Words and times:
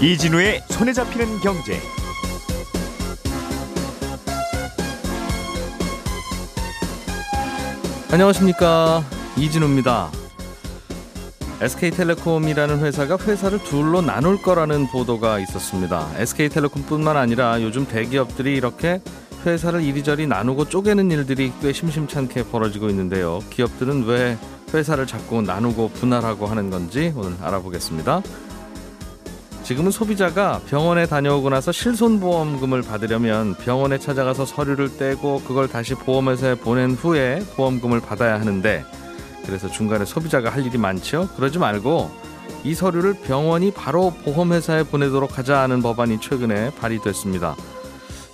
이진우의 0.00 0.62
손에 0.68 0.92
잡히는 0.92 1.40
경제. 1.40 1.78
안녕하십니까 8.10 9.04
이진우입니다. 9.36 10.10
SK텔레콤이라는 11.60 12.78
회사가 12.78 13.18
회사를 13.18 13.62
둘로 13.64 14.00
나눌 14.00 14.40
거라는 14.40 14.86
보도가 14.88 15.40
있었습니다. 15.40 16.08
SK텔레콤뿐만 16.16 17.16
아니라 17.16 17.60
요즘 17.60 17.86
대기업들이 17.86 18.56
이렇게 18.56 19.00
회사를 19.46 19.82
이리저리 19.82 20.26
나누고 20.26 20.68
쪼개는 20.68 21.10
일들이 21.10 21.52
꽤 21.60 21.72
심심찮게 21.72 22.44
벌어지고 22.44 22.88
있는데요. 22.88 23.40
기업들은 23.50 24.04
왜 24.06 24.36
회사를 24.74 25.06
자꾸 25.06 25.42
나누고 25.42 25.90
분할하고 25.90 26.46
하는 26.46 26.70
건지 26.70 27.12
오늘 27.16 27.34
알아보겠습니다. 27.40 28.22
지금은 29.62 29.90
소비자가 29.90 30.60
병원에 30.66 31.04
다녀오고 31.06 31.50
나서 31.50 31.72
실손보험금을 31.72 32.82
받으려면 32.82 33.54
병원에 33.54 33.98
찾아가서 33.98 34.46
서류를 34.46 34.96
떼고 34.96 35.42
그걸 35.46 35.68
다시 35.68 35.94
보험회사에 35.94 36.54
보낸 36.54 36.92
후에 36.92 37.40
보험금을 37.54 38.00
받아야 38.00 38.40
하는데 38.40 38.84
그래서 39.44 39.68
중간에 39.68 40.04
소비자가 40.06 40.50
할 40.50 40.64
일이 40.64 40.78
많죠. 40.78 41.28
그러지 41.36 41.58
말고 41.58 42.10
이 42.64 42.74
서류를 42.74 43.14
병원이 43.14 43.72
바로 43.72 44.10
보험회사에 44.24 44.84
보내도록 44.84 45.38
하자 45.38 45.60
하는 45.60 45.82
법안이 45.82 46.20
최근에 46.20 46.70
발의됐습니다. 46.80 47.54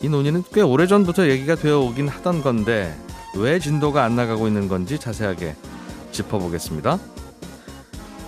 이 0.04 0.08
논의는 0.10 0.44
꽤 0.52 0.60
오래전부터 0.60 1.30
얘기가 1.30 1.54
되어 1.54 1.80
오긴 1.80 2.08
하던 2.08 2.42
건데 2.42 2.94
왜 3.36 3.58
진도가 3.58 4.04
안 4.04 4.14
나가고 4.16 4.46
있는 4.48 4.68
건지 4.68 4.98
자세하게 4.98 5.56
짚어보겠습니다. 6.12 6.98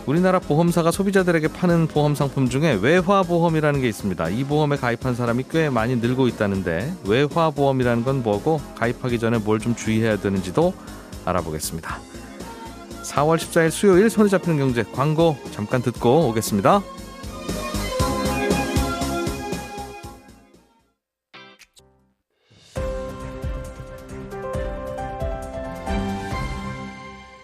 우리나라 0.07 0.39
보험사가 0.39 0.91
소비자들에게 0.91 1.49
파는 1.49 1.89
보험 1.89 2.15
상품 2.15 2.49
중에 2.49 2.79
외화보험이라는 2.81 3.83
게 3.83 3.89
있습니다. 3.91 4.27
이 4.31 4.45
보험에 4.45 4.79
가입한 4.79 5.15
사람이 5.15 5.45
꽤 5.51 5.69
많이 5.69 5.97
늘고 5.97 6.29
있다는데 6.29 6.95
외화보험이라는 7.05 8.05
건 8.05 8.23
뭐고 8.23 8.59
가입하기 8.79 9.19
전에 9.19 9.37
뭘 9.37 9.59
좀 9.59 9.75
주의해야 9.77 10.17
되는지도 10.17 10.73
알아보겠습니다. 11.27 11.99
4월 13.03 13.37
14일 13.37 13.71
수요일 13.71 14.09
손에 14.09 14.31
잡히는 14.31 14.57
경제 14.59 14.83
광고 14.83 15.37
잠깐 15.51 15.83
듣고 15.83 16.29
오겠습니다. 16.31 16.81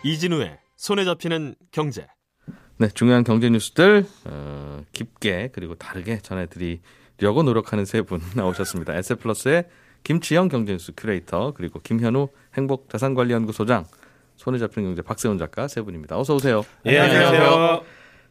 이진우의 0.04 0.58
손에 0.76 1.04
잡히는 1.04 1.54
경제. 1.70 2.06
네, 2.78 2.88
중요한 2.88 3.22
경제 3.24 3.48
뉴스들 3.48 4.04
어, 4.24 4.82
깊게 4.92 5.50
그리고 5.52 5.74
다르게 5.76 6.18
전해드리려고 6.18 7.42
노력하는 7.44 7.84
세 7.84 8.02
분 8.02 8.20
나오셨습니다. 8.34 8.96
에세플러스의 8.96 9.64
김치영 10.04 10.48
경제뉴스 10.48 10.92
큐레이터 10.96 11.52
그리고 11.56 11.78
김현우 11.80 12.28
행복자산관리연구소장 12.54 13.84
손에 14.36 14.58
잡히는 14.58 14.88
경제 14.88 15.02
박세훈 15.02 15.38
작가 15.38 15.68
세 15.68 15.80
분입니다. 15.82 16.18
어서 16.18 16.34
오세요. 16.34 16.64
예, 16.86 16.98
안녕하세요. 16.98 17.84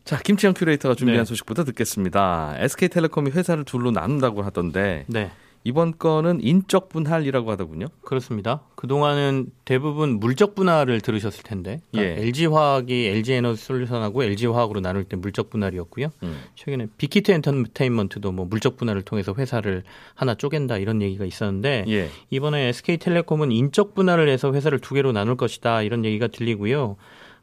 자, 0.04 0.18
김치영 0.18 0.56
큐레이터가 0.56 0.96
준비한 0.96 1.24
네. 1.24 1.26
소식부터 1.26 1.64
듣겠습니다. 1.64 2.56
SK텔레콤이 2.58 3.32
회사를 3.32 3.64
둘로 3.64 3.92
나눈다고 3.92 4.42
하던데 4.42 5.06
네, 5.08 5.32
이번 5.64 5.98
건은 5.98 6.40
인적 6.42 6.90
분할이라고 6.90 7.52
하더군요. 7.52 7.88
그렇습니다. 8.02 8.62
그동안은 8.76 9.52
대부분 9.64 10.20
물적 10.20 10.56
분할을 10.56 11.02
들으셨을 11.02 11.44
텐데 11.44 11.82
그러니까 11.92 12.22
예. 12.22 12.26
LG화학이 12.26 13.08
LG에너지솔루션하고 13.08 14.24
LG화학으로 14.24 14.82
나눌 14.82 15.04
때 15.04 15.16
물적 15.16 15.50
분할이었고요. 15.50 16.08
음. 16.24 16.42
최근에 16.56 16.88
빅히트 16.98 17.32
엔터테인먼트도 17.32 18.32
뭐 18.32 18.46
물적 18.46 18.78
분할을 18.78 19.04
통해서 19.04 19.36
회사를 19.38 19.84
하나 20.16 20.34
쪼갠다 20.34 20.78
이런 20.78 21.02
얘기가 21.02 21.26
있었는데 21.26 21.86
예. 21.88 22.10
이번에 22.32 22.70
SK텔레콤은 22.70 23.52
인적 23.52 23.94
분할을 23.94 24.30
해서 24.30 24.52
회사를 24.54 24.80
두 24.80 24.96
개로 24.96 25.12
나눌 25.12 25.38
것이다 25.38 25.84
이런 25.84 26.06
얘기가 26.06 26.28
들리고요. 26.28 26.98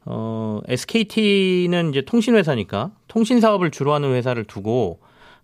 어, 0.05 0.61
SKT는 0.67 1.91
이제 1.91 2.01
통신회사니까 2.01 2.91
통신 3.07 3.39
사업을 3.39 3.71
주로 3.71 3.93
하는 3.93 4.13
회사를 4.13 4.43
두고 4.45 4.99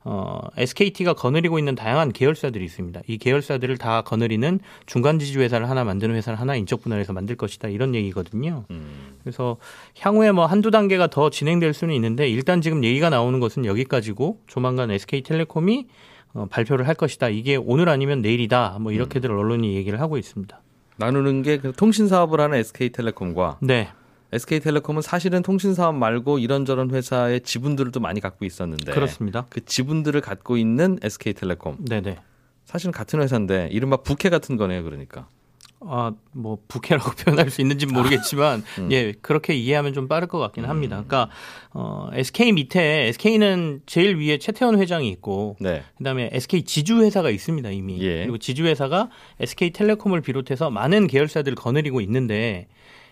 어, 0.07 0.39
SKT가 0.55 1.13
거느리고 1.13 1.57
있는 1.57 1.73
다양한 1.73 2.11
계열사들이 2.11 2.63
있습니다. 2.63 3.01
이 3.07 3.17
계열사들을 3.17 3.77
다 3.79 4.01
거느리는 4.03 4.59
중간 4.85 5.17
지주 5.17 5.39
회사를 5.41 5.67
하나 5.67 5.83
만드는 5.83 6.15
회사를 6.15 6.39
하나 6.39 6.55
인적 6.55 6.81
분할해서 6.81 7.11
만들 7.11 7.35
것이다 7.35 7.69
이런 7.69 7.95
얘기거든요. 7.95 8.65
음. 8.69 9.15
그래서 9.23 9.57
향후에 9.99 10.31
뭐 10.31 10.45
한두 10.45 10.69
단계가 10.69 11.07
더 11.07 11.31
진행될 11.31 11.73
수는 11.73 11.95
있는데 11.95 12.29
일단 12.29 12.61
지금 12.61 12.83
얘기가 12.83 13.09
나오는 13.09 13.39
것은 13.39 13.65
여기까지고 13.65 14.41
조만간 14.45 14.91
SK텔레콤이 14.91 15.87
어, 16.35 16.45
발표를 16.51 16.87
할 16.87 16.93
것이다. 16.93 17.29
이게 17.29 17.55
오늘 17.55 17.89
아니면 17.89 18.21
내일이다. 18.21 18.77
뭐 18.79 18.91
이렇게들 18.91 19.31
언론이 19.31 19.75
얘기를 19.75 19.99
하고 19.99 20.17
있습니다. 20.19 20.61
나누는 20.97 21.41
게 21.41 21.57
그 21.57 21.73
통신 21.73 22.07
사업을 22.07 22.39
하는 22.39 22.59
SK텔레콤과 22.59 23.57
네. 23.61 23.89
SK텔레콤은 24.35 25.01
사실은 25.01 25.41
통신 25.41 25.73
사업 25.73 25.95
말고 25.95 26.39
이런저런 26.39 26.91
회사의 26.91 27.41
지분들을 27.41 27.91
또 27.91 27.99
많이 27.99 28.19
갖고 28.19 28.45
있었는데 28.45 28.91
그렇습니다. 28.91 29.45
그 29.49 29.63
지분들을 29.63 30.19
갖고 30.21 30.57
있는 30.57 30.99
SK텔레콤 31.01 31.85
네네. 31.85 32.17
사실은 32.65 32.91
같은 32.91 33.21
회사인데 33.21 33.69
이른바 33.71 33.97
부캐 33.97 34.29
같은 34.29 34.57
거네요. 34.57 34.83
그러니까 34.83 35.27
아, 35.87 36.13
뭐 36.31 36.57
부캐라고 36.67 37.11
표현할 37.23 37.49
수 37.49 37.61
있는지 37.61 37.85
는 37.85 37.93
모르겠지만 37.93 38.63
음. 38.79 38.91
예, 38.91 39.13
그렇게 39.21 39.53
이해하면 39.53 39.93
좀 39.93 40.07
빠를 40.07 40.27
것 40.27 40.39
같긴 40.39 40.65
합니다. 40.65 41.03
그러니까 41.07 41.29
어, 41.71 42.09
SK 42.13 42.53
밑에 42.53 43.07
SK는 43.07 43.81
제일 43.85 44.17
위에 44.17 44.37
최태원 44.37 44.79
회장이 44.79 45.09
있고 45.09 45.55
네. 45.59 45.83
그다음에 45.97 46.29
SK 46.31 46.63
지주 46.63 47.01
회사가 47.01 47.29
있습니다, 47.29 47.69
이미. 47.71 47.99
예. 48.01 48.21
그리고 48.21 48.37
지주 48.37 48.65
회사가 48.65 49.09
SK텔레콤을 49.39 50.21
비롯해서 50.21 50.69
많은 50.69 51.07
계열사들을 51.07 51.55
거느리고 51.55 52.01
있는데 52.01 52.67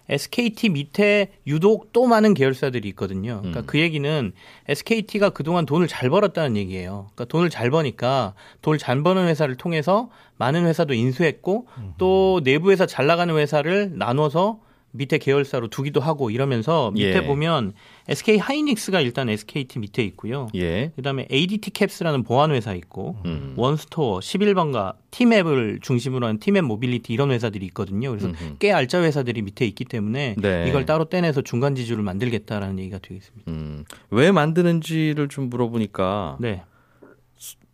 SKT 0.10 0.70
밑에 0.70 1.32
유독 1.48 1.94
또 1.94 2.06
많은 2.08 2.34
계열사들이 2.34 2.88
있거든요. 2.90 3.38
그러니까 3.40 3.62
음. 3.62 3.66
그 3.66 3.80
얘기는 3.80 4.34
SKT가 4.68 5.30
그동안 5.30 5.66
돈을 5.66 5.88
잘 5.88 6.10
벌었다는 6.10 6.58
얘기예요. 6.58 7.10
그러니까 7.14 7.26
돈을 7.26 7.50
잘 7.50 7.70
버니까 7.72 8.34
돈을 8.62 8.78
잘 8.78 9.02
버는 9.02 9.28
회사를 9.28 9.56
통해서 9.56 10.10
많은 10.38 10.66
회사도 10.66 10.94
인수했고 10.94 11.68
또 11.98 12.42
내부에서 12.44 12.86
잘 12.86 13.08
나가는 13.08 13.34
회사를 13.36 13.98
나눠서 13.98 14.60
밑에 14.96 15.18
계열사로 15.18 15.68
두기도 15.70 16.00
하고 16.00 16.30
이러면서 16.30 16.92
밑에 16.92 17.16
예. 17.16 17.26
보면 17.26 17.74
SK 18.08 18.38
하이닉스가 18.38 19.02
일단 19.02 19.28
SKT 19.28 19.80
밑에 19.80 20.04
있고요. 20.04 20.48
예. 20.54 20.92
그다음에 20.96 21.28
ADT 21.32 21.72
캡스라는 21.72 22.24
보안 22.24 22.52
회사 22.52 22.74
있고 22.74 23.18
음. 23.26 23.56
원스토어, 23.58 24.20
11번가, 24.20 24.96
티맵을 25.10 25.80
중심으로 25.82 26.28
한 26.28 26.38
티맵 26.38 26.64
모빌리티 26.66 27.12
이런 27.12 27.32
회사들이 27.32 27.66
있거든요. 27.68 28.10
그래서 28.10 28.28
음흠. 28.28 28.58
꽤 28.60 28.72
알짜 28.72 29.02
회사들이 29.02 29.42
밑에 29.42 29.66
있기 29.66 29.86
때문에 29.86 30.36
네. 30.38 30.66
이걸 30.68 30.86
따로 30.86 31.06
떼내서 31.06 31.42
중간 31.42 31.76
지주를 31.76 32.04
만들겠다라는 32.04 32.78
얘기가 32.80 33.00
되겠습니다. 33.00 33.52
음. 33.52 33.86
왜 34.12 34.32
만드는지를 34.32 35.28
좀 35.28 35.50
물어보니까 35.50 36.38
네. 36.40 36.62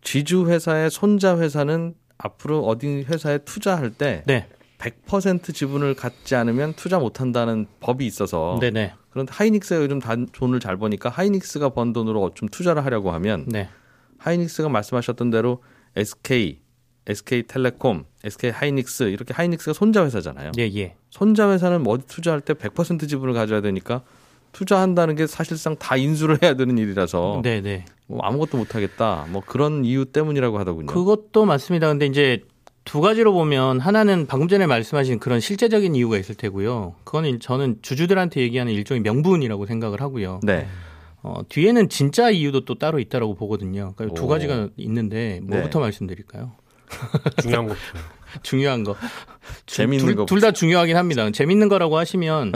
지주 0.02 0.48
회사의 0.48 0.90
손자 0.90 1.38
회사는 1.38 1.94
앞으로 2.16 2.66
어디 2.66 3.04
회사에 3.08 3.38
투자할 3.38 3.90
때 3.90 4.22
네. 4.26 4.46
100% 4.80 5.54
지분을 5.54 5.94
갖지 5.94 6.34
않으면 6.34 6.72
투자 6.74 6.98
못 6.98 7.20
한다는 7.20 7.66
법이 7.80 8.06
있어서 8.06 8.58
네, 8.60 8.70
네. 8.70 8.94
그런데 9.10 9.32
하이닉스가 9.34 9.82
요즘 9.82 9.98
단- 9.98 10.26
돈을 10.32 10.58
잘 10.60 10.76
버니까 10.78 11.08
하이닉스가 11.10 11.70
번 11.70 11.92
돈으로 11.92 12.30
좀 12.34 12.48
투자를 12.48 12.84
하려고 12.84 13.10
하면 13.12 13.44
네. 13.46 13.68
하이닉스가 14.18 14.68
말씀하셨던 14.68 15.30
대로 15.30 15.62
SK, 15.96 16.60
SK텔레콤, 17.06 18.04
SK 18.24 18.50
하이닉스 18.50 19.04
이렇게 19.04 19.34
하이닉스가 19.34 19.72
손자 19.72 20.04
회사잖아요. 20.04 20.52
예, 20.58 20.62
예. 20.76 20.94
손자 21.10 21.50
회사는 21.50 21.86
어디 21.86 22.06
투자할 22.06 22.40
때 22.40 22.54
100% 22.54 23.08
지분을 23.08 23.34
가져야 23.34 23.60
되니까 23.60 24.02
투자한다는 24.52 25.14
게 25.16 25.26
사실상 25.26 25.76
다 25.76 25.96
인수를 25.96 26.38
해야 26.42 26.54
되는 26.54 26.76
일이라서 26.78 27.40
네, 27.44 27.60
네. 27.60 27.84
뭐 28.06 28.20
아무것도 28.22 28.58
못 28.58 28.74
하겠다. 28.74 29.26
뭐 29.30 29.42
그런 29.46 29.84
이유 29.84 30.04
때문이라고 30.06 30.58
하더군요. 30.58 30.86
그것도 30.86 31.44
맞습니다. 31.44 31.88
근데 31.88 32.06
이제 32.06 32.42
두 32.90 33.00
가지로 33.00 33.32
보면 33.32 33.78
하나는 33.78 34.26
방금 34.26 34.48
전에 34.48 34.66
말씀하신 34.66 35.20
그런 35.20 35.38
실제적인 35.38 35.94
이유가 35.94 36.18
있을 36.18 36.34
테고요. 36.34 36.96
그거는 37.04 37.38
저는 37.38 37.76
주주들한테 37.82 38.40
얘기하는 38.40 38.72
일종의 38.72 39.02
명분이라고 39.02 39.64
생각을 39.66 40.00
하고요. 40.00 40.40
네. 40.42 40.66
어, 41.22 41.42
뒤에는 41.48 41.88
진짜 41.88 42.30
이유도 42.30 42.64
또 42.64 42.74
따로 42.74 42.98
있다라고 42.98 43.36
보거든요. 43.36 43.92
그러니까 43.94 44.18
두 44.18 44.24
오. 44.24 44.26
가지가 44.26 44.70
있는데 44.78 45.38
뭐부터 45.44 45.78
네. 45.78 45.84
말씀드릴까요? 45.84 46.50
중요한 47.40 47.68
거. 47.68 47.76
중요한 48.42 48.84
거. 48.84 48.96
재밌는 49.66 50.14
거. 50.16 50.26
둘 50.26 50.40
다 50.40 50.52
중요하긴 50.52 50.96
합니다. 50.96 51.30
재밌는 51.30 51.68
거라고 51.68 51.96
하시면 51.98 52.52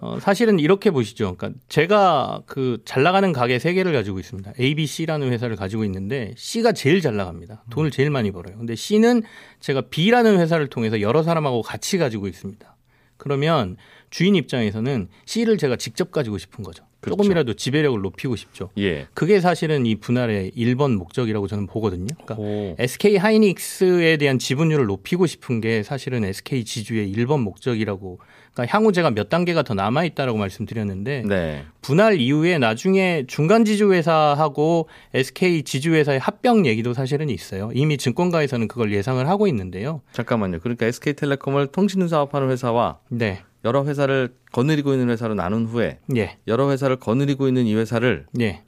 어, 0.00 0.18
사실은 0.20 0.58
이렇게 0.58 0.90
보시죠. 0.90 1.36
그러니까 1.36 1.58
제가 1.68 2.42
그 2.46 2.78
잘 2.84 3.02
나가는 3.02 3.32
가게 3.32 3.58
세 3.58 3.72
개를 3.74 3.92
가지고 3.92 4.18
있습니다. 4.18 4.52
ABC라는 4.58 5.30
회사를 5.32 5.56
가지고 5.56 5.84
있는데 5.84 6.34
C가 6.36 6.72
제일 6.72 7.00
잘 7.00 7.16
나갑니다. 7.16 7.64
돈을 7.70 7.90
제일 7.90 8.10
많이 8.10 8.30
벌어요. 8.32 8.56
근데 8.58 8.74
C는 8.74 9.22
제가 9.60 9.82
B라는 9.90 10.38
회사를 10.40 10.68
통해서 10.68 11.00
여러 11.00 11.22
사람하고 11.22 11.62
같이 11.62 11.98
가지고 11.98 12.26
있습니다. 12.28 12.76
그러면 13.16 13.76
주인 14.10 14.34
입장에서는 14.34 15.08
C를 15.26 15.56
제가 15.58 15.76
직접 15.76 16.10
가지고 16.10 16.38
싶은 16.38 16.64
거죠. 16.64 16.84
그렇죠. 17.02 17.16
조금이라도 17.16 17.54
지배력을 17.54 18.00
높이고 18.00 18.36
싶죠. 18.36 18.70
예. 18.78 19.08
그게 19.12 19.40
사실은 19.40 19.86
이 19.86 19.96
분할의 19.96 20.52
1번 20.56 20.96
목적이라고 20.96 21.48
저는 21.48 21.66
보거든요. 21.66 22.06
그러니까 22.22 22.36
오. 22.38 22.76
SK 22.78 23.16
하이닉스에 23.16 24.16
대한 24.18 24.38
지분율을 24.38 24.86
높이고 24.86 25.26
싶은 25.26 25.60
게 25.60 25.82
사실은 25.82 26.24
SK 26.24 26.64
지주의 26.64 27.12
1번 27.12 27.40
목적이라고 27.42 28.20
그러니까 28.54 28.76
향후 28.76 28.92
제가 28.92 29.10
몇 29.10 29.28
단계가 29.28 29.62
더 29.62 29.74
남아 29.74 30.04
있다라고 30.04 30.38
말씀드렸는데 30.38 31.24
네. 31.26 31.64
분할 31.80 32.20
이후에 32.20 32.58
나중에 32.58 33.24
중간 33.26 33.64
지주 33.64 33.92
회사하고 33.92 34.88
SK 35.12 35.64
지주 35.64 35.94
회사의 35.94 36.20
합병 36.20 36.66
얘기도 36.66 36.94
사실은 36.94 37.30
있어요. 37.30 37.70
이미 37.74 37.98
증권가에서는 37.98 38.68
그걸 38.68 38.92
예상을 38.92 39.26
하고 39.28 39.48
있는데요. 39.48 40.02
잠깐만요. 40.12 40.60
그러니까 40.60 40.86
SK텔레콤을 40.86 41.68
통신 41.68 42.06
사업하는 42.06 42.50
회사와 42.50 43.00
네. 43.08 43.42
여러 43.64 43.84
회사를 43.84 44.34
거느리고 44.52 44.92
있는 44.92 45.08
회사로 45.10 45.34
나눈 45.34 45.66
후에 45.66 45.98
예. 46.16 46.36
여러 46.46 46.70
회사를 46.70 46.96
거느리고 46.96 47.48
있는 47.48 47.66
이 47.66 47.74
회사를 47.74 48.26
예. 48.40 48.62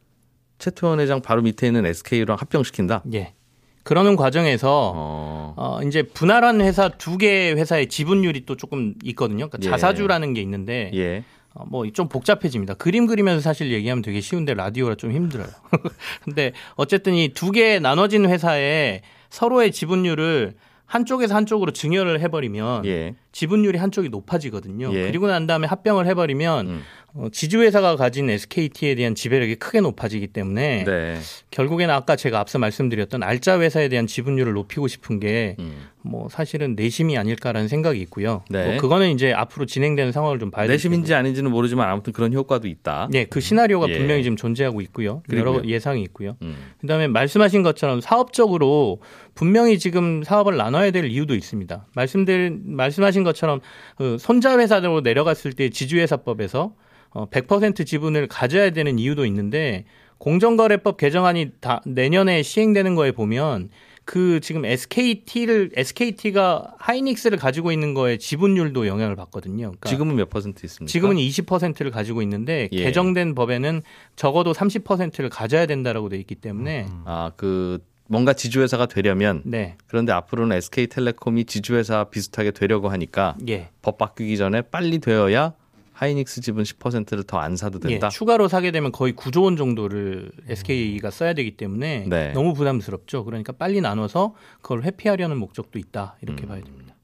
최태원 0.59 1.01
회장 1.01 1.21
바로 1.21 1.43
밑에 1.43 1.67
있는 1.67 1.85
SK랑 1.87 2.37
합병시킨다. 2.39 3.03
예. 3.13 3.35
그러는 3.83 4.17
과정에서 4.17 4.93
어. 4.95 5.55
어, 5.57 5.83
이제 5.83 6.03
분할한 6.05 6.61
회사 6.63 6.89
두개 6.89 7.53
회사의 7.53 7.89
지분율이 7.89 8.47
또 8.47 8.57
조금 8.57 8.95
있거든요. 9.05 9.49
그러니까 9.49 9.59
예. 9.63 9.71
자사주라는 9.71 10.33
게 10.35 10.41
있는데 10.43 10.91
예. 10.95 11.25
어, 11.55 11.65
뭐 11.67 11.85
좀 11.93 12.09
복잡해집니다. 12.09 12.75
그림 12.75 13.07
그리면서 13.07 13.41
사실 13.43 13.73
얘기하면 13.73 14.03
되게 14.03 14.21
쉬운데 14.21 14.55
라디오라 14.55 14.95
좀 14.95 15.13
힘들어요. 15.13 15.49
근데 16.25 16.53
어쨌든 16.77 17.15
이 17.15 17.29
두 17.35 17.51
개 17.53 17.79
나눠진 17.79 18.27
회사에 18.29 19.03
서로의 19.31 19.71
지분율을 19.73 20.55
한쪽에서 20.87 21.35
한쪽으로 21.35 21.73
증여를 21.73 22.21
해버리면 22.21 22.85
예. 22.87 23.15
지분율이 23.33 23.79
한쪽이 23.79 24.09
높아지거든요. 24.11 24.93
예. 24.93 25.07
그리고 25.07 25.27
난 25.27 25.47
다음에 25.47 25.67
합병을 25.67 26.07
해버리면 26.07 26.67
음. 26.67 26.83
어, 27.17 27.29
지주회사가 27.31 27.95
가진 27.95 28.29
SKT에 28.29 28.97
대한 28.97 29.15
지배력이 29.15 29.55
크게 29.57 29.81
높아지기 29.81 30.29
때문에 30.29 30.83
네. 30.85 31.19
결국에는 31.53 31.95
아까 31.95 32.17
제가 32.17 32.41
앞서 32.41 32.59
말씀드렸던 32.59 33.23
알짜 33.23 33.61
회사에 33.61 33.89
대한 33.89 34.09
지분율을 34.09 34.53
높이고 34.53 34.89
싶은 34.89 35.21
게뭐 35.21 35.55
음. 35.61 36.29
사실은 36.29 36.75
내심이 36.75 37.17
아닐까라는 37.17 37.69
생각이 37.69 38.01
있고요. 38.01 38.43
네. 38.51 38.67
뭐 38.67 38.77
그거는 38.79 39.13
이제 39.13 39.33
앞으로 39.33 39.65
진행되는 39.65 40.11
상황을 40.11 40.41
좀 40.41 40.51
봐야 40.51 40.67
되겠죠. 40.67 40.89
내심인지 40.89 41.15
아닌지는 41.15 41.53
모르지만 41.53 41.89
아무튼 41.89 42.13
그런 42.13 42.33
효과도 42.33 42.67
있다. 42.67 43.09
네, 43.13 43.27
그 43.27 43.39
시나리오가 43.39 43.89
예. 43.91 43.97
분명히 43.97 44.25
지금 44.25 44.37
존재하고 44.37 44.81
있고요. 44.81 45.23
그리고요? 45.29 45.55
여러 45.55 45.65
예상이 45.69 46.03
있고요. 46.03 46.37
음. 46.43 46.57
그다음에 46.81 47.07
말씀하신 47.07 47.63
것처럼 47.63 48.01
사업적으로 48.01 49.01
분명히 49.37 49.79
지금 49.79 50.25
사업을 50.25 50.57
나눠야 50.57 50.91
될 50.91 51.05
이유도 51.05 51.37
있습니다. 51.37 51.87
말씀들 51.95 52.59
말씀하신 52.65 53.23
것처럼 53.23 53.61
그 53.97 54.17
손자 54.19 54.59
회사로 54.59 55.03
내려갔을 55.03 55.53
때 55.53 55.71
지주회사법에서 55.71 56.75
어, 57.15 57.29
100% 57.31 57.87
지분을 57.87 58.27
가져야 58.27 58.71
되는 58.71 58.99
이유도 58.99 59.25
있는데 59.27 59.85
공정거래법 60.19 60.97
개정안이 60.97 61.53
다 61.61 61.81
내년에 61.87 62.43
시행되는 62.43 62.95
거에 62.95 63.13
보면 63.13 63.71
그 64.05 64.41
지금 64.41 64.65
SKT를 64.67 65.71
SKT가 65.75 66.75
하이닉스를 66.79 67.39
가지고 67.39 67.73
있는 67.73 67.95
거에 67.95 68.19
지분율도 68.19 68.87
영향을 68.87 69.17
받거든요. 69.17 69.69
그러니까 69.69 69.89
지금은 69.89 70.17
몇 70.17 70.29
퍼센트 70.29 70.67
있습니까? 70.67 70.91
지금은 70.91 71.17
20%를 71.17 71.91
가지고 71.91 72.21
있는데 72.21 72.69
예. 72.73 72.85
개정된 72.85 73.35
법에는 73.35 73.83
적어도 74.17 74.53
30%를 74.53 75.31
가져야 75.31 75.65
된다라고 75.67 76.11
돼 76.11 76.19
있기 76.19 76.35
때문에 76.35 76.87
아, 77.07 77.31
그 77.37 77.79
뭔가 78.07 78.35
지주회사가 78.35 78.87
되려면 78.87 79.41
네. 79.47 79.77
그런데 79.87 80.13
앞으로는 80.13 80.57
SK텔레콤이 80.59 81.47
지주회사 81.47 82.05
비슷하게 82.05 82.51
되려고 82.51 82.91
하니까 82.91 83.37
예. 83.49 83.71
법 83.81 83.97
바뀌기 83.97 84.37
전에 84.37 84.61
빨리 84.63 84.99
되어야 84.99 85.55
하이닉스 85.95 86.41
지분 86.43 86.65
10%를 86.65 87.23
더 87.25 87.39
안 87.39 87.57
사도 87.57 87.79
예. 87.85 87.89
된다. 87.89 88.09
추가로 88.09 88.49
사게 88.49 88.71
되면 88.71 88.93
거의 88.93 89.13
9조 89.15 89.45
원 89.45 89.57
정도를 89.57 90.31
SK가 90.49 91.11
써야 91.11 91.33
되기 91.35 91.57
때문에 91.57 92.07
네. 92.09 92.33
너무 92.33 92.53
부담스럽죠. 92.55 93.25
그러니까 93.25 93.53
빨리 93.53 93.81
나눠서 93.81 94.35
그걸 94.61 94.83
회피하려는 94.83 95.37
목적도 95.39 95.79
있다. 95.79 96.17
음. 96.17 96.23
이렇게 96.23 96.47
봐야 96.47 96.63
됩니다. 96.63 96.95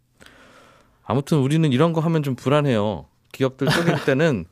아무튼 1.04 1.38
우리는 1.38 1.70
이런 1.72 1.92
거 1.92 2.00
하면 2.00 2.22
좀 2.22 2.34
불안해요. 2.36 3.06
기업들 3.32 3.68
쪼갤 3.68 4.04
때는 4.06 4.44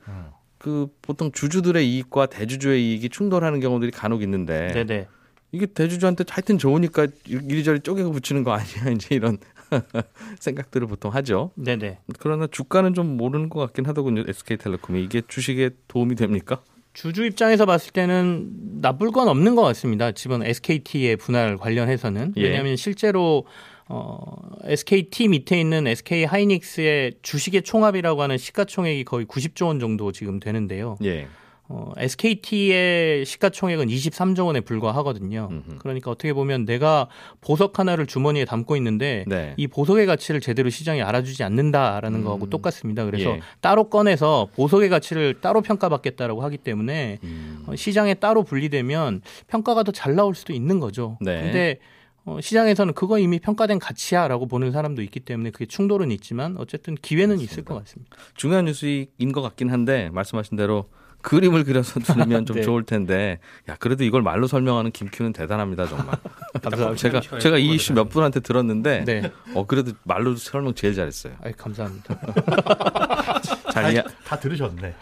그 0.59 0.89
보통 1.03 1.31
주주들의 1.33 1.89
이익과 1.89 2.27
대주주의 2.27 2.91
이익이 2.91 3.09
충돌하는 3.11 3.61
경우들이 3.61 3.91
간혹 3.93 4.23
있는데 4.23 4.73
네, 4.73 4.85
네. 4.85 5.09
이게 5.53 5.67
대주주한테 5.67 6.25
하여튼 6.29 6.59
좋으니까 6.59 7.07
이리저리 7.27 7.81
쪼개고 7.81 8.11
붙이는 8.13 8.45
거 8.45 8.53
아니야 8.53 8.91
이제 8.95 9.15
이런 9.15 9.39
생각들을 10.41 10.87
보통 10.87 11.13
하죠. 11.15 11.51
네, 11.55 11.77
네. 11.77 11.99
그러나 12.19 12.47
주가는 12.47 12.95
좀 12.95 13.17
모르는 13.17 13.49
것 13.49 13.61
같긴 13.61 13.87
하더군요. 13.87 14.25
SK텔레콤이 14.27 15.03
이게 15.03 15.23
주식에 15.27 15.71
도움이 15.89 16.15
됩니까? 16.15 16.63
주주 16.95 17.25
입장에서 17.25 17.65
봤을 17.65 17.93
때는 17.93 18.81
나쁠 18.81 19.13
건 19.13 19.29
없는 19.29 19.55
것 19.55 19.63
같습니다. 19.63 20.13
지금 20.13 20.43
SKT의 20.43 21.17
분할 21.17 21.57
관련해서는 21.57 22.35
예. 22.37 22.43
왜냐하면 22.43 22.77
실제로 22.77 23.45
어, 23.89 24.21
SKT 24.65 25.29
밑에 25.29 25.61
있는 25.61 25.87
SK 25.87 26.25
하이닉스의 26.25 27.15
주식의 27.23 27.63
총합이라고 27.63 28.21
하는 28.21 28.37
시가총액이 28.37 29.05
거의 29.05 29.27
90조 29.27 29.67
원 29.67 29.81
정도 29.81 30.13
지금 30.13 30.41
되는데요. 30.41 30.99
예. 31.05 31.29
어, 31.71 31.93
SKT의 31.99 33.27
시가총액은 33.27 33.89
23조 33.89 34.47
원에 34.47 34.61
불과하거든요. 34.61 35.49
음흠. 35.51 35.77
그러니까 35.79 36.11
어떻게 36.11 36.33
보면 36.33 36.65
내가 36.65 37.09
보석 37.43 37.79
하나를 37.79 38.07
주머니에 38.07 38.47
담고 38.47 38.75
있는데 38.77 39.25
네. 39.27 39.53
이 39.59 39.67
보석의 39.67 40.07
가치를 40.07 40.41
제대로 40.41 40.71
시장이 40.71 41.03
알아주지 41.03 41.43
않는다라는 41.45 42.25
거하고 42.25 42.49
똑같습니다. 42.49 43.05
그래서 43.05 43.33
예. 43.33 43.41
따로 43.61 43.91
꺼내서 43.91 44.49
보석의 44.57 44.89
가치를 44.89 45.43
따로 45.43 45.61
평가받겠다라고 45.61 46.43
하기 46.45 46.57
때문에 46.57 47.19
음. 47.25 47.65
어, 47.67 47.77
시장에 47.77 48.15
따로 48.15 48.43
분리되면 48.43 49.21
평가가 49.49 49.83
더 49.83 49.93
잘 49.99 50.15
나올 50.15 50.35
수도 50.37 50.53
있는 50.53 50.79
거죠. 50.79 51.19
네. 51.21 51.43
근데 51.43 51.79
어, 52.25 52.41
시장에서는 52.41 52.95
그거 52.95 53.19
이미 53.19 53.41
평가된 53.41 53.79
가치야라고 53.81 54.47
보는 54.47 54.71
사람도 54.71 55.03
있기 55.03 55.19
때문에 55.21 55.51
그게 55.51 55.67
충돌은 55.67 56.13
있지만 56.13 56.57
어쨌든 56.59 56.95
기회는 56.95 57.41
있을 57.41 57.65
것 57.65 57.75
같습니다. 57.81 58.17
중요한 58.35 58.67
뉴스인 58.67 59.33
것 59.33 59.43
같긴 59.43 59.71
한데 59.71 60.09
말씀하신 60.13 60.57
대로 60.57 60.89
그림을 61.23 61.65
그려서 61.65 62.01
두면 62.01 62.47
좀 62.47 62.57
네. 62.57 62.63
좋을 62.63 62.85
텐데 62.85 63.39
야 63.69 63.77
그래도 63.79 64.05
이걸 64.05 64.23
말로 64.23 64.47
설명하는 64.47 64.91
김큐는 64.93 65.33
대단합니다 65.33 65.87
정말. 65.87 66.17
감사합니다. 66.63 66.95
제가 66.97 67.39
제가 67.39 67.59
이 67.59 67.75
이슈 67.75 67.93
몇 67.93 68.09
분한테 68.09 68.41
들었는데 68.41 69.05
네, 69.05 69.33
어 69.55 69.67
그래도 69.67 69.93
말로 70.05 70.37
설명 70.37 70.75
제일 70.75 70.95
잘했어요. 70.95 71.35
아이, 71.43 71.53
감사합니다. 71.53 72.19
잘 73.73 73.93
이해 73.93 74.03
다 74.25 74.39
들으셨네. 74.39 74.95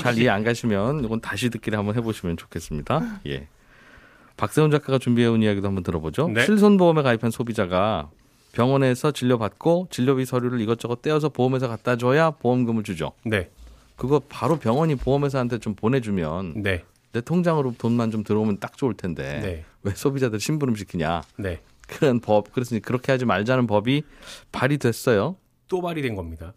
잘 0.00 0.18
이해 0.18 0.28
안 0.28 0.42
가시면 0.44 1.04
이건 1.04 1.20
다시 1.20 1.50
듣기를 1.50 1.78
한번 1.78 1.94
해보시면 1.96 2.36
좋겠습니다. 2.36 3.20
예. 3.26 3.48
박세훈 4.36 4.70
작가가 4.70 4.98
준비해온 4.98 5.42
이야기도 5.42 5.66
한번 5.66 5.82
들어보죠. 5.82 6.28
네. 6.28 6.44
실손보험에 6.44 7.02
가입한 7.02 7.30
소비자가 7.30 8.08
병원에서 8.52 9.10
진료받고 9.10 9.88
진료비 9.90 10.24
서류를 10.24 10.60
이것저것 10.60 11.02
떼어서 11.02 11.28
보험회사 11.28 11.68
갖다 11.68 11.96
줘야 11.96 12.30
보험금을 12.30 12.82
주죠. 12.82 13.12
네, 13.24 13.50
그거 13.98 14.20
바로 14.28 14.56
병원이 14.56 14.94
보험회사한테 14.94 15.58
좀 15.58 15.74
보내주면 15.74 16.62
네, 16.62 16.84
내 17.12 17.20
통장으로 17.20 17.74
돈만 17.76 18.10
좀 18.10 18.22
들어오면 18.24 18.58
딱 18.60 18.76
좋을 18.78 18.94
텐데 18.94 19.40
네, 19.42 19.64
왜 19.82 19.92
소비자들 19.94 20.40
심부름 20.40 20.76
시키냐 20.76 21.22
네. 21.36 21.60
그런 21.86 22.20
법 22.20 22.52
그래서 22.52 22.78
그렇게 22.80 23.12
하지 23.12 23.24
말자는 23.26 23.66
법이 23.66 24.02
발의됐어요. 24.52 25.36
또 25.68 25.82
발의된 25.82 26.14
겁니다. 26.14 26.54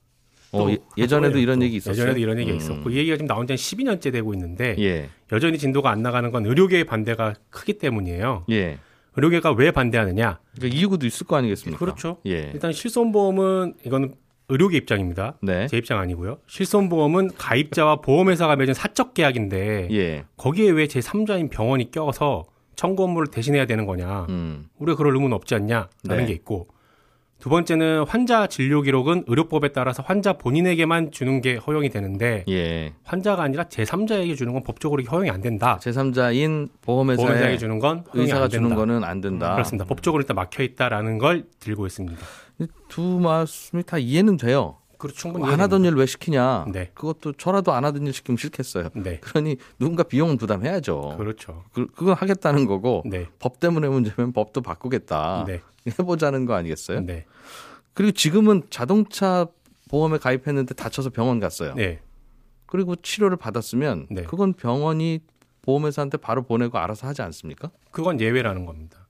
어, 0.51 0.59
또, 0.65 0.71
예- 0.71 0.77
예전에도 0.97 1.33
또, 1.33 1.39
이런 1.39 1.59
또. 1.59 1.65
얘기 1.65 1.77
있었어요. 1.77 1.93
예전에도 1.93 2.19
이런 2.19 2.37
얘기가 2.39 2.55
음. 2.55 2.57
있었고 2.57 2.89
이 2.89 2.97
얘기가 2.97 3.15
지금 3.15 3.27
나온 3.27 3.47
지 3.47 3.53
한 3.53 3.57
12년째 3.57 4.11
되고 4.11 4.33
있는데 4.33 4.75
예, 4.79 5.09
여전히 5.31 5.57
진도가 5.57 5.89
안 5.89 6.01
나가는 6.01 6.29
건 6.31 6.45
의료계의 6.45 6.83
반대가 6.85 7.33
크기 7.49 7.73
때문이에요. 7.77 8.45
예. 8.51 8.77
의료계가 9.15 9.51
왜 9.53 9.71
반대하느냐? 9.71 10.39
그러니까 10.55 10.77
이유도 10.77 11.05
있을 11.05 11.25
거 11.27 11.35
아니겠습니까? 11.37 11.79
그렇죠. 11.79 12.17
예, 12.25 12.51
일단 12.53 12.71
실손보험은 12.73 13.75
이거는 13.85 14.13
의료계 14.51 14.77
입장입니다. 14.77 15.37
네, 15.41 15.65
제 15.67 15.77
입장 15.77 15.97
아니고요. 15.99 16.37
실손보험은 16.47 17.31
가입자와 17.37 17.97
보험회사가 18.01 18.55
맺은 18.57 18.73
사적 18.73 19.13
계약인데 19.13 19.87
예, 19.91 20.25
거기에 20.37 20.69
왜 20.71 20.87
제 20.87 20.99
3자인 20.99 21.49
병원이 21.49 21.89
껴서 21.91 22.43
청구 22.75 23.03
업무를 23.03 23.27
대신해야 23.27 23.65
되는 23.65 23.85
거냐. 23.85 24.25
음, 24.29 24.67
우리가 24.79 24.97
그럴 24.97 25.13
의무는 25.13 25.33
없지 25.35 25.55
않냐라는 25.55 25.87
네. 26.03 26.25
게 26.25 26.33
있고 26.33 26.67
두 27.41 27.49
번째는 27.49 28.05
환자 28.07 28.45
진료 28.45 28.81
기록은 28.83 29.23
의료법에 29.25 29.69
따라서 29.69 30.03
환자 30.05 30.33
본인에게만 30.33 31.09
주는 31.11 31.41
게 31.41 31.55
허용이 31.55 31.89
되는데 31.89 32.45
예. 32.47 32.93
환자가 33.03 33.41
아니라 33.41 33.63
제3자에게 33.63 34.37
주는 34.37 34.53
건 34.53 34.63
법적으로 34.63 35.03
허용이 35.03 35.31
안 35.31 35.41
된다. 35.41 35.79
제3자인 35.81 36.69
보험회사에게 36.83 37.27
보험회사에 37.27 37.57
주는 37.57 37.79
건 37.79 38.03
의사가 38.13 38.43
안 38.43 38.49
주는. 38.51 38.75
거는 38.75 39.03
안 39.03 39.21
된다. 39.21 39.53
그렇습니다. 39.53 39.85
법적으로 39.85 40.21
일단 40.21 40.35
막혀 40.35 40.61
있다라는 40.61 41.17
걸 41.17 41.45
들고 41.59 41.87
있습니다. 41.87 42.17
두 42.87 43.01
말씀이 43.01 43.81
다 43.83 43.97
이해는 43.97 44.37
돼요. 44.37 44.77
그리고 44.99 45.17
충분히 45.17 45.51
안 45.51 45.59
하던 45.59 45.83
일 45.83 45.95
왜 45.95 46.05
시키냐? 46.05 46.65
네. 46.71 46.91
그것도 46.93 47.33
저라도 47.33 47.73
안 47.73 47.85
하던 47.85 48.05
일 48.05 48.13
시키면 48.13 48.37
싫겠어요. 48.37 48.89
네. 48.93 49.17
그러니 49.19 49.57
누군가 49.79 50.03
비용은 50.03 50.37
부담해야죠. 50.37 51.15
그렇죠. 51.17 51.63
그, 51.73 51.87
그건 51.87 52.13
하겠다는 52.13 52.67
거고 52.67 53.01
네. 53.07 53.25
법 53.39 53.59
때문에 53.59 53.87
문제면 53.87 54.31
법도 54.31 54.61
바꾸겠다. 54.61 55.45
네. 55.47 55.61
해보자는 55.87 56.45
거 56.45 56.53
아니겠어요? 56.53 57.01
네. 57.01 57.25
그리고 57.93 58.11
지금은 58.11 58.63
자동차 58.69 59.47
보험에 59.89 60.17
가입했는데 60.17 60.73
다쳐서 60.75 61.09
병원 61.09 61.39
갔어요. 61.39 61.73
네. 61.75 61.99
그리고 62.65 62.95
치료를 62.95 63.37
받았으면 63.37 64.07
네. 64.09 64.23
그건 64.23 64.53
병원이 64.53 65.19
보험회사한테 65.63 66.17
바로 66.17 66.43
보내고 66.43 66.77
알아서 66.77 67.07
하지 67.07 67.21
않습니까? 67.21 67.69
그건 67.91 68.19
예외라는 68.21 68.65
겁니다. 68.65 69.07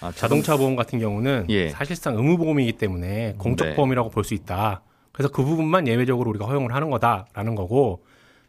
아, 0.00 0.10
자동차 0.12 0.56
보험 0.56 0.76
같은 0.76 0.98
경우는 0.98 1.46
예. 1.48 1.70
사실상 1.70 2.16
의무보험이기 2.16 2.72
때문에 2.74 3.34
공적 3.38 3.68
네. 3.68 3.74
보험이라고 3.76 4.10
볼 4.10 4.24
수 4.24 4.34
있다. 4.34 4.82
그래서 5.12 5.30
그 5.32 5.44
부분만 5.44 5.86
예외적으로 5.86 6.28
우리가 6.30 6.44
허용을 6.46 6.74
하는 6.74 6.90
거다라는 6.90 7.54
거고 7.54 8.04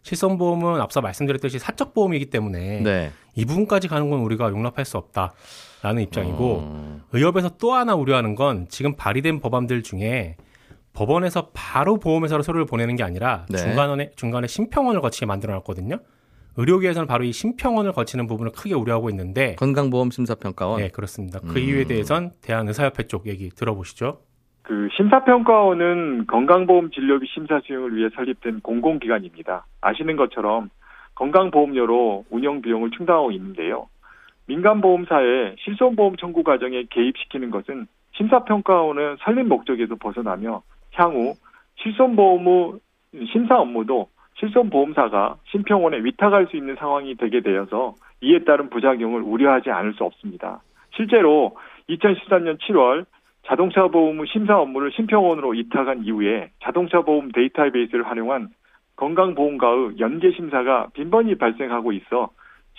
실손보험은 0.05 0.79
앞서 0.81 1.01
말씀드렸듯이 1.01 1.57
사적 1.57 1.95
보험이기 1.95 2.27
때문에 2.27 2.81
네. 2.81 3.11
이 3.33 3.43
부분까지 3.43 3.87
가는 3.87 4.11
건 4.11 4.19
우리가 4.19 4.49
용납할 4.49 4.85
수 4.85 4.97
없다라는 4.97 6.03
입장이고 6.03 6.59
어, 6.61 7.01
의협에서 7.11 7.57
또 7.57 7.73
하나 7.73 7.95
우려하는 7.95 8.35
건 8.35 8.67
지금 8.69 8.95
발의된 8.95 9.39
법안들 9.39 9.81
중에 9.81 10.37
법원에서 10.93 11.49
바로 11.53 11.97
보험회사로 11.97 12.43
서류를 12.43 12.67
보내는 12.67 12.95
게 12.95 13.03
아니라 13.03 13.47
네. 13.49 13.57
중간에 13.57 14.11
중간에 14.15 14.45
심평원을 14.45 15.01
거치게 15.01 15.25
만들어놨거든요. 15.25 15.97
의료계에서는 16.57 17.07
바로 17.07 17.23
이 17.23 17.33
심평원을 17.33 17.91
거치는 17.91 18.27
부분을 18.27 18.51
크게 18.51 18.75
우려하고 18.75 19.09
있는데 19.09 19.55
건강보험 19.55 20.11
심사평가원. 20.11 20.81
네 20.81 20.89
그렇습니다. 20.89 21.39
그 21.39 21.49
음. 21.49 21.57
이유에 21.57 21.85
대해선 21.85 22.31
대한의사협회 22.41 23.07
쪽 23.07 23.25
얘기 23.25 23.49
들어보시죠. 23.49 24.21
그 24.65 24.89
심사평가원은 24.93 26.25
건강보험 26.25 26.89
진료비 26.89 27.27
심사 27.27 27.59
수용을 27.59 27.95
위해 27.95 28.09
설립된 28.15 28.61
공공기관입니다. 28.61 29.65
아시는 29.81 30.15
것처럼 30.15 30.69
건강보험료로 31.13 32.25
운영 32.31 32.61
비용을 32.61 32.89
충당하고 32.89 33.31
있는데요. 33.31 33.87
민간보험사의 34.47 35.57
실손보험 35.59 36.17
청구 36.17 36.43
과정에 36.43 36.83
개입시키는 36.89 37.51
것은 37.51 37.85
심사평가원의 38.13 39.17
설립 39.19 39.45
목적에서 39.45 39.95
벗어나며 39.95 40.63
향후 40.93 41.35
실손보험 41.75 42.79
심사 43.31 43.59
업무도 43.59 44.09
실손보험사가 44.39 45.37
심평원에 45.51 46.03
위탁할 46.03 46.47
수 46.47 46.57
있는 46.57 46.75
상황이 46.75 47.15
되게 47.15 47.41
되어서 47.41 47.93
이에 48.21 48.39
따른 48.39 48.71
부작용을 48.71 49.21
우려하지 49.21 49.69
않을 49.69 49.93
수 49.93 50.03
없습니다. 50.03 50.61
실제로 50.95 51.55
2013년 51.89 52.57
7월 52.61 53.05
자동차 53.47 53.87
보험 53.87 54.25
심사 54.25 54.57
업무를 54.59 54.91
심평원으로 54.95 55.53
이탁한 55.53 56.05
이후에 56.05 56.49
자동차 56.63 57.01
보험 57.01 57.31
데이터베이스를 57.31 58.07
활용한 58.07 58.49
건강보험과의 58.95 59.99
연계 59.99 60.31
심사가 60.31 60.87
빈번히 60.93 61.35
발생하고 61.35 61.91
있어 61.93 62.29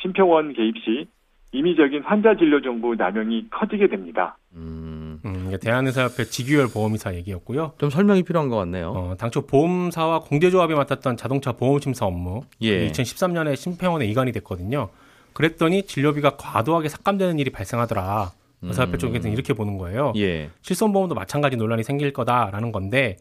심평원 0.03 0.55
개입 0.55 0.77
시 0.79 1.07
임의적인 1.53 2.03
환자 2.03 2.35
진료 2.37 2.61
정보 2.61 2.95
남용이 2.95 3.49
커지게 3.51 3.89
됩니다. 3.89 4.37
음, 4.55 5.21
음, 5.25 5.45
이게 5.49 5.57
대한의사협회 5.59 6.25
직위열 6.25 6.67
보험이사 6.73 7.15
얘기였고요. 7.15 7.73
좀 7.79 7.89
설명이 7.89 8.25
필요한 8.25 8.49
것 8.49 8.57
같네요. 8.57 8.91
어, 8.91 9.15
당초 9.17 9.47
보험사와 9.47 10.21
공제조합이 10.21 10.75
맡았던 10.75 11.17
자동차 11.17 11.53
보험 11.53 11.79
심사 11.79 12.05
업무 12.05 12.43
예. 12.63 12.89
2013년에 12.89 13.57
심평원에 13.57 14.07
이관이 14.07 14.33
됐거든요. 14.33 14.89
그랬더니 15.33 15.85
진료비가 15.85 16.37
과도하게 16.37 16.89
삭감되는 16.89 17.39
일이 17.39 17.51
발생하더라. 17.51 18.33
의사협회 18.69 18.97
음. 18.97 18.99
쪽에서는 18.99 19.33
이렇게 19.33 19.53
보는 19.55 19.79
거예요. 19.79 20.13
예. 20.17 20.51
실손보험도 20.63 21.15
마찬가지 21.15 21.57
논란이 21.57 21.83
생길 21.83 22.13
거다라는 22.13 22.73
건데 22.73 23.17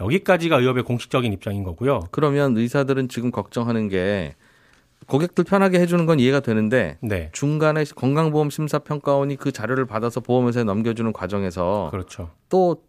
여기까지가 0.00 0.58
의협의 0.58 0.84
공식적인 0.84 1.32
입장인 1.32 1.64
거고요. 1.64 2.00
그러면 2.10 2.56
의사들은 2.56 3.08
지금 3.08 3.30
걱정하는 3.30 3.88
게 3.88 4.34
고객들 5.06 5.44
편하게 5.44 5.80
해주는 5.80 6.04
건 6.06 6.18
이해가 6.18 6.40
되는데 6.40 6.98
네, 7.00 7.30
중간에 7.32 7.84
건강보험 7.84 8.50
심사평가원이 8.50 9.36
그 9.36 9.52
자료를 9.52 9.86
받아서 9.86 10.20
보험회사에 10.20 10.64
넘겨주는 10.64 11.12
과정에서 11.12 11.88
그렇죠. 11.90 12.30
또 12.48 12.82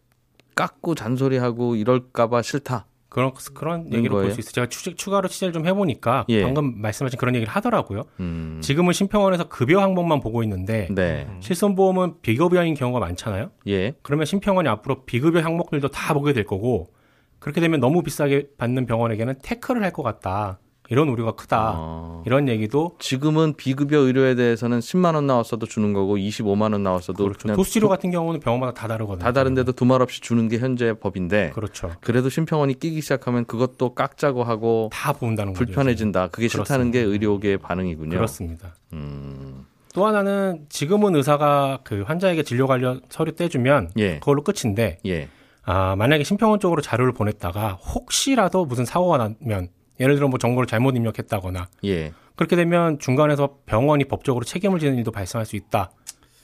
깎고 0.56 0.96
잔소리하고 0.96 1.76
이럴까봐 1.76 2.42
싫다. 2.42 2.88
그런 3.18 3.32
그런 3.56 3.92
얘기로 3.94 4.16
거예요? 4.16 4.28
볼수 4.28 4.40
있어요. 4.40 4.52
제가 4.54 4.68
추, 4.68 4.96
추가로 4.96 5.28
취재를 5.28 5.52
좀 5.52 5.66
해보니까 5.66 6.26
예. 6.30 6.44
방금 6.44 6.80
말씀하신 6.80 7.18
그런 7.18 7.34
얘기를 7.34 7.52
하더라고요. 7.52 8.04
음. 8.20 8.60
지금은 8.62 8.94
심평원에서 8.94 9.50
급여 9.50 9.80
항목만 9.82 10.20
보고 10.20 10.44
있는데 10.44 10.88
네. 10.92 11.28
실손보험은 11.40 12.22
비급여인 12.22 12.76
경우가 12.76 13.00
많잖아요. 13.00 13.50
예. 13.68 13.94
그러면 14.04 14.26
심평원이 14.28 14.70
앞으로 14.70 15.04
비급여 15.06 15.40
항목들도 15.42 15.88
다 15.90 16.14
보게 16.14 16.34
될 16.34 16.46
거고 16.46 16.94
그렇게 17.40 17.60
되면 17.62 17.80
너무 17.80 18.04
비싸게 18.04 18.50
받는 18.58 18.86
병원에게는 18.86 19.36
태클을 19.44 19.84
할 19.84 19.92
것 19.92 20.04
같다. 20.04 20.60
이런 20.90 21.10
우려가 21.10 21.34
크다. 21.34 21.74
어. 21.76 22.24
이런 22.26 22.48
얘기도 22.48 22.96
지금은 23.00 23.54
비급여 23.56 24.00
의료에 24.00 24.36
대해서는 24.36 24.80
10만 24.80 25.16
원 25.16 25.28
나왔어도 25.28 25.66
주는 25.66 25.94
거고 25.94 26.18
25만 26.18 26.74
원 26.74 26.84
나왔어도 26.84 27.24
그렇죠. 27.24 27.54
도수치료 27.56 27.90
같은 27.90 28.12
경우는 28.12 28.40
병원마다 28.40 28.74
다 28.74 28.88
다르거든요. 28.88 29.24
다 29.24 29.32
다른데도 29.32 29.74
두말 29.74 30.02
없이 30.02 30.22
주는 30.22 30.48
게 30.48 30.60
현재 30.60 30.94
법인데 30.94 31.52
그렇죠. 31.54 31.92
그래도 32.02 32.30
심평원이 32.30 32.80
끼기 32.80 33.02
시작하면 33.02 33.46
그것도 33.46 33.94
깎자고 33.96 34.44
하고 34.44 34.90
다 34.94 35.14
본다는 35.14 35.54
거죠. 35.54 35.66
불편해진다. 35.66 36.28
그게 36.28 36.48
싫다는 36.48 36.92
게 36.92 37.00
의료계의 37.00 37.58
반응이군요. 37.58 38.16
그렇습니다. 38.16 38.76
음. 38.94 39.66
또 39.94 40.06
하나는 40.06 40.66
지금은 40.70 41.16
의사가 41.16 41.80
그 41.84 42.04
환자에게 42.04 42.44
진료 42.44 42.68
관련 42.68 43.02
서류 43.10 43.34
떼주면 43.36 43.92
예. 43.98 44.20
그걸로 44.20 44.44
끝인데 44.44 45.00
예. 45.08 45.28
아 45.64 45.96
만약에 45.96 46.24
심평원 46.24 46.60
쪽으로 46.60 46.82
자료를 46.82 47.14
보냈다가 47.14 47.74
혹시라도 47.74 48.66
무슨 48.66 48.86
사고가 48.86 49.18
나면 49.18 49.70
예를 50.00 50.16
들어 50.16 50.28
뭐 50.28 50.38
정보를 50.40 50.68
잘못 50.68 50.96
입력했다거나 50.96 51.68
예. 51.86 52.14
그렇게 52.36 52.56
되면 52.56 53.00
중간에서 53.00 53.58
병원이 53.66 54.06
법적으로 54.06 54.46
책임을 54.46 54.80
지는 54.80 54.98
일도 54.98 55.12
발생할 55.12 55.46
수 55.46 55.56
있다. 55.56 55.92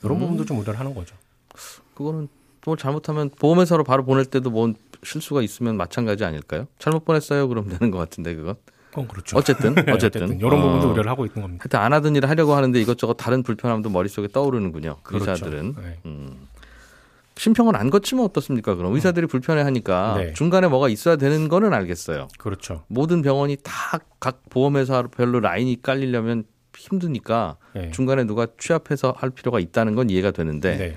이런 0.02 0.18
부분도 0.18 0.44
좀 0.44 0.58
우려를 0.58 0.78
하는 0.78 0.94
거죠. 0.94 1.16
그거는 1.94 2.28
뭐 2.66 2.76
잘못하면 2.76 3.30
보험회사로 3.30 3.84
바로 3.84 4.04
보낼 4.04 4.24
때도 4.24 4.50
뭐 4.50 4.72
실수가 5.02 5.42
있으면 5.42 5.76
마찬가지 5.76 6.24
아닐까요? 6.24 6.66
잘못 6.78 7.04
보냈어요. 7.04 7.48
그럼 7.48 7.68
되는 7.68 7.90
것 7.90 7.98
같은데 7.98 8.34
그건. 8.34 8.56
그건 8.90 9.08
그렇죠. 9.08 9.36
어쨌든 9.38 9.74
어쨌든 9.92 10.38
이런 10.38 10.60
부분도 10.60 10.88
어, 10.88 10.92
우려를 10.92 11.10
하고 11.10 11.26
있는 11.26 11.42
겁니다. 11.42 11.62
하여튼 11.64 11.80
안 11.80 11.92
하던 11.92 12.16
일을 12.16 12.28
하려고 12.28 12.54
하는데 12.54 12.80
이것저것 12.80 13.14
다른 13.14 13.42
불편함도 13.42 13.90
머릿속에 13.90 14.28
떠오르는군요. 14.28 14.96
그렇죠. 15.02 15.30
의사들은. 15.30 15.74
네. 15.76 15.98
음. 16.06 16.48
심평을 17.36 17.76
안 17.76 17.90
거치면 17.90 18.24
어떻습니까? 18.24 18.74
그럼 18.76 18.94
의사들이 18.94 19.26
불편해하니까 19.26 20.14
네. 20.18 20.32
중간에 20.34 20.68
뭐가 20.68 20.88
있어야 20.88 21.16
되는 21.16 21.48
거는 21.48 21.72
알겠어요. 21.74 22.28
그렇죠. 22.38 22.84
모든 22.88 23.22
병원이 23.22 23.56
다 23.62 23.98
각 24.24 24.40
보험회사별로 24.48 25.40
라인이 25.40 25.82
깔리려면 25.82 26.44
힘드니까 26.74 27.58
네. 27.74 27.90
중간에 27.90 28.24
누가 28.24 28.46
취합해서 28.58 29.12
할 29.14 29.28
필요가 29.28 29.60
있다는 29.60 29.94
건 29.94 30.08
이해가 30.08 30.30
되는데 30.30 30.76
네. 30.78 30.96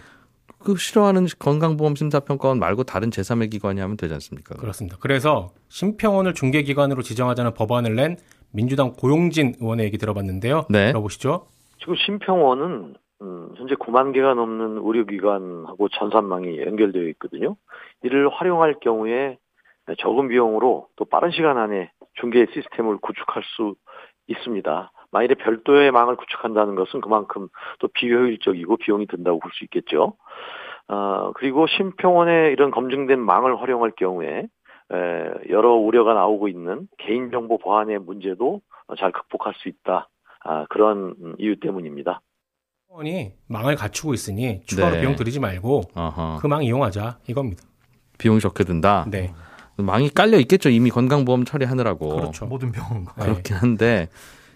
그 0.59 0.77
싫어하는 0.77 1.27
건강보험심사평가원 1.37 2.57
말고 2.59 2.85
다른 2.85 3.09
제3의 3.09 3.51
기관이 3.51 3.81
하면 3.81 3.97
되지 3.97 4.13
않습니까? 4.13 4.55
그렇습니다. 4.55 4.95
그래서 5.01 5.51
심평원을 5.67 6.35
중개기관으로 6.35 7.01
지정하자는 7.03 7.53
법안을 7.53 7.95
낸 7.95 8.15
민주당 8.51 8.93
고용진 8.93 9.55
의원의 9.59 9.85
얘기 9.85 9.97
들어봤는데요. 9.97 10.67
네. 10.69 10.87
들어보시죠. 10.87 11.47
지금 11.79 11.95
심평원은 11.97 12.95
음, 13.21 13.49
현재 13.55 13.75
9만 13.75 14.13
개가 14.13 14.33
넘는 14.35 14.77
의료기관하고 14.77 15.89
전산망이 15.89 16.61
연결되어 16.61 17.03
있거든요. 17.09 17.55
이를 18.03 18.29
활용할 18.29 18.75
경우에 18.79 19.37
적은 19.99 20.27
비용으로 20.27 20.87
또 20.95 21.05
빠른 21.05 21.31
시간 21.31 21.57
안에 21.57 21.91
중개 22.15 22.45
시스템을 22.53 22.97
구축할 22.97 23.43
수 23.55 23.75
있습니다. 24.27 24.91
만일에 25.11 25.35
별도의 25.35 25.91
망을 25.91 26.15
구축한다는 26.17 26.75
것은 26.75 27.01
그만큼 27.01 27.47
또 27.79 27.87
비효율적이고 27.87 28.77
비용이 28.77 29.07
든다고 29.07 29.39
볼 29.39 29.51
수 29.53 29.63
있겠죠. 29.63 30.13
어, 30.89 31.31
그리고 31.35 31.67
심평원의 31.67 32.51
이런 32.51 32.71
검증된 32.71 33.19
망을 33.19 33.61
활용할 33.61 33.91
경우에 33.91 34.47
에, 34.91 35.31
여러 35.49 35.73
우려가 35.73 36.13
나오고 36.13 36.47
있는 36.47 36.87
개인정보 36.97 37.57
보안의 37.57 37.99
문제도 37.99 38.61
잘 38.97 39.11
극복할 39.11 39.53
수 39.55 39.67
있다. 39.69 40.09
아, 40.43 40.65
그런 40.69 41.15
음, 41.21 41.35
이유 41.39 41.59
때문입니다. 41.59 42.21
원이 42.89 43.33
망을 43.47 43.75
갖추고 43.75 44.13
있으니 44.13 44.61
추가로 44.65 44.95
네. 44.95 45.01
비용 45.01 45.15
들이지 45.15 45.39
말고. 45.39 45.83
그 46.41 46.47
망 46.47 46.63
이용하자 46.63 47.19
이겁니다. 47.27 47.63
비용이 48.17 48.39
적게 48.39 48.63
든다. 48.63 49.05
네, 49.09 49.33
망이 49.75 50.09
깔려 50.09 50.39
있겠죠. 50.39 50.69
이미 50.69 50.89
건강보험 50.89 51.45
처리하느라고. 51.45 52.15
그렇죠. 52.15 52.45
모든 52.45 52.71
병원과 52.71 53.13
네, 53.17 53.23
그렇긴 53.23 53.55
한데 53.57 54.07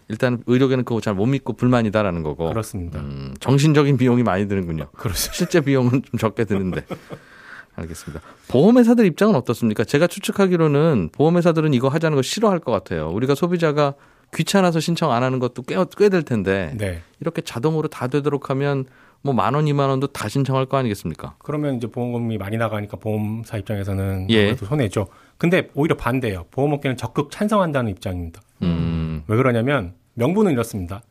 일단 0.08 0.42
의료계는 0.48 0.84
그거 0.86 1.00
잘 1.02 1.14
못 1.14 1.26
믿고 1.26 1.54
불만이다라는 1.54 2.24
거고. 2.24 2.50
그렇습니다. 2.50 3.00
음, 3.00 3.34
정신적인 3.40 3.98
비용이 3.98 4.24
많이 4.24 4.48
드는군요. 4.48 4.88
그렇죠. 4.94 5.32
실제 5.34 5.62
비용은 5.62 5.92
좀 6.04 6.18
적게 6.18 6.46
드는데. 6.46 6.86
알겠습니다. 7.76 8.22
보험회사들 8.50 9.06
입장은 9.06 9.36
어떻습니까? 9.36 9.84
제가 9.84 10.08
추측하기로는 10.08 11.10
보험회사들은 11.14 11.74
이거 11.74 11.88
하자는 11.90 12.16
거 12.16 12.22
싫어할 12.22 12.60
것 12.60 12.72
같아요. 12.72 13.10
우리가 13.10 13.36
소비자가 13.36 13.94
귀찮아서 14.34 14.80
신청 14.80 15.12
안 15.12 15.24
하는 15.24 15.40
것도 15.40 15.64
꽤될 15.64 16.24
텐데 16.24 16.74
네. 16.78 17.02
이렇게 17.20 17.42
자동으로 17.42 17.88
다 17.88 18.08
되도록 18.08 18.50
하면 18.50 18.86
뭐 19.24 19.34
만 19.36 19.54
원, 19.54 19.68
이만 19.68 19.90
원도 19.90 20.08
다 20.08 20.28
신청할 20.28 20.66
거 20.66 20.78
아니겠습니까? 20.78 21.36
그러면 21.40 21.76
이제 21.76 21.86
보험금이 21.88 22.38
많이 22.40 22.58
나가니까 22.58 22.98
보험사 22.98 23.58
입장에서는 23.58 24.28
예. 24.32 24.56
손해죠. 24.56 25.08
근데 25.38 25.70
오히려 25.76 25.96
반대예요. 25.96 26.46
보험업계는 26.52 26.98
적극 26.98 27.30
찬성한다는 27.30 27.92
입장입니다. 27.92 28.42
음, 28.64 29.24
왜 29.28 29.38
그러냐면 29.38 29.94
명분은 30.16 30.52
이렇습니다. 30.52 31.02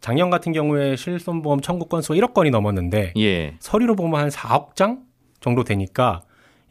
작년 0.00 0.30
같은 0.30 0.52
경우에 0.52 0.96
실손보험 0.96 1.60
청구 1.60 1.86
건수가 1.86 2.18
1억 2.18 2.34
건이 2.34 2.50
넘었는데 2.50 3.12
예. 3.18 3.54
서류로 3.60 3.94
보면 3.94 4.18
한 4.20 4.28
4억 4.30 4.74
장 4.74 5.02
정도 5.40 5.62
되니까 5.62 6.22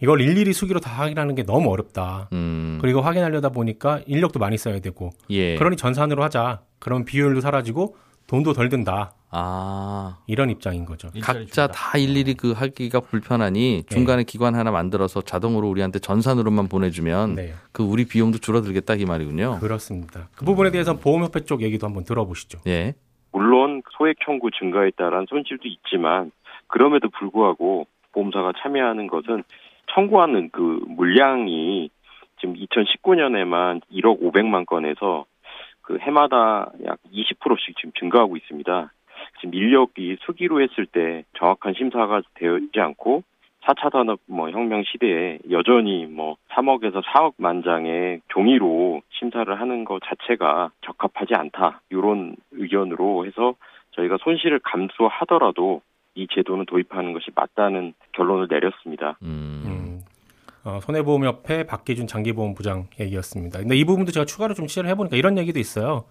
이걸 0.01 0.22
일일이 0.22 0.53
수기로 0.53 0.79
다 0.79 0.91
확인하는 0.91 1.36
게 1.36 1.44
너무 1.44 1.72
어렵다. 1.72 2.29
음. 2.34 2.79
그리고 2.82 3.01
확인하려다 3.01 3.50
보니까 3.50 4.01
인력도 4.08 4.39
많이 4.39 4.58
써야 4.58 4.79
되고 4.79 5.12
예. 5.29 5.56
그러니 5.56 5.75
전산으로 5.75 6.24
하자. 6.24 6.62
그런 6.79 7.03
비효율도 7.03 7.41
사라지고 7.41 7.98
돈도 8.27 8.53
덜 8.53 8.70
든다. 8.70 9.13
아. 9.32 10.18
이런 10.27 10.50
입장인 10.50 10.86
거죠. 10.86 11.10
각자 11.22 11.68
다 11.68 11.98
일일이 11.98 12.34
그 12.36 12.51
하기가 12.51 13.01
불편하니 13.01 13.84
중간에 13.89 14.24
기관 14.24 14.56
하나 14.56 14.72
만들어서 14.72 15.22
자동으로 15.22 15.68
우리한테 15.68 16.00
전산으로만 16.00 16.68
보내주면 16.68 17.36
네. 17.36 17.53
그 17.72 17.84
우리 17.84 18.06
비용도 18.06 18.39
줄어들겠다 18.39 18.96
이 18.96 19.06
말이군요. 19.06 19.60
그렇습니다. 19.60 20.29
그 20.36 20.46
부분에 20.46 20.72
대해서 20.72 20.98
보험협회 20.98 21.41
쪽 21.41 21.62
얘기도 21.62 21.86
한번 21.86 22.06
들어보시죠. 22.06 22.60
예. 22.68 22.94
물론 23.32 23.84
소액 23.98 24.18
청구 24.25 24.50
증가에 24.51 24.91
따른 24.98 25.25
손실도 25.29 25.68
있지만 25.68 26.32
그럼에도 26.68 27.10
불구하고 27.10 27.86
보험사가 28.13 28.53
참여하는 28.62 29.08
것은 29.08 29.44
청구하는 29.93 30.50
그 30.51 30.81
물량이 30.88 31.89
지금 32.39 32.55
2019년에만 32.55 33.81
1억 33.91 34.22
500만 34.22 34.65
건에서 34.65 35.25
그 35.81 35.98
해마다 36.00 36.72
약 36.86 37.00
20%씩 37.12 37.75
지금 37.77 37.91
증가하고 38.00 38.38
있습니다. 38.38 38.91
지금 39.41 39.53
인력이 39.53 40.17
수기로 40.22 40.62
했을 40.62 40.86
때 40.86 41.24
정확한 41.38 41.74
심사가 41.74 42.22
되지 42.36 42.79
않고 42.79 43.24
4차 43.62 43.91
산업 43.91 44.19
뭐 44.25 44.50
혁명 44.50 44.84
시대에 44.84 45.39
여전히 45.50 46.05
뭐 46.05 46.38
3억에서 46.51 47.03
4억 47.03 47.34
만장의 47.38 48.22
종이로 48.29 49.01
심사를 49.10 49.60
하는 49.60 49.84
것 49.84 50.01
자체가 50.05 50.72
적합하지 50.81 51.36
않다. 51.36 51.81
이런 51.89 52.36
의견으로 52.51 53.25
해서 53.25 53.55
저희가 53.91 54.17
손실을 54.22 54.60
감수하더라도 54.60 55.81
이 56.15 56.27
제도는 56.31 56.65
도입하는 56.65 57.13
것이 57.13 57.31
맞다는 57.36 57.93
결론을 58.13 58.48
내렸습니다. 58.50 59.17
음. 59.24 59.78
음. 60.66 60.70
어, 60.70 60.80
손해보험협회 60.82 61.66
박기준 61.66 62.08
장기보험부장 62.08 62.88
얘기였습니다. 63.00 63.60
근데 63.60 63.75
이 63.75 63.86
부분도 63.86 64.12
제가 64.12 64.25
추가로 64.25 64.54
좀 64.54 64.68
취재를 64.68 64.89
해보니까 64.89 65.18
이런 65.18 65.38
얘기도 65.38 65.60
있어요. 65.60 66.06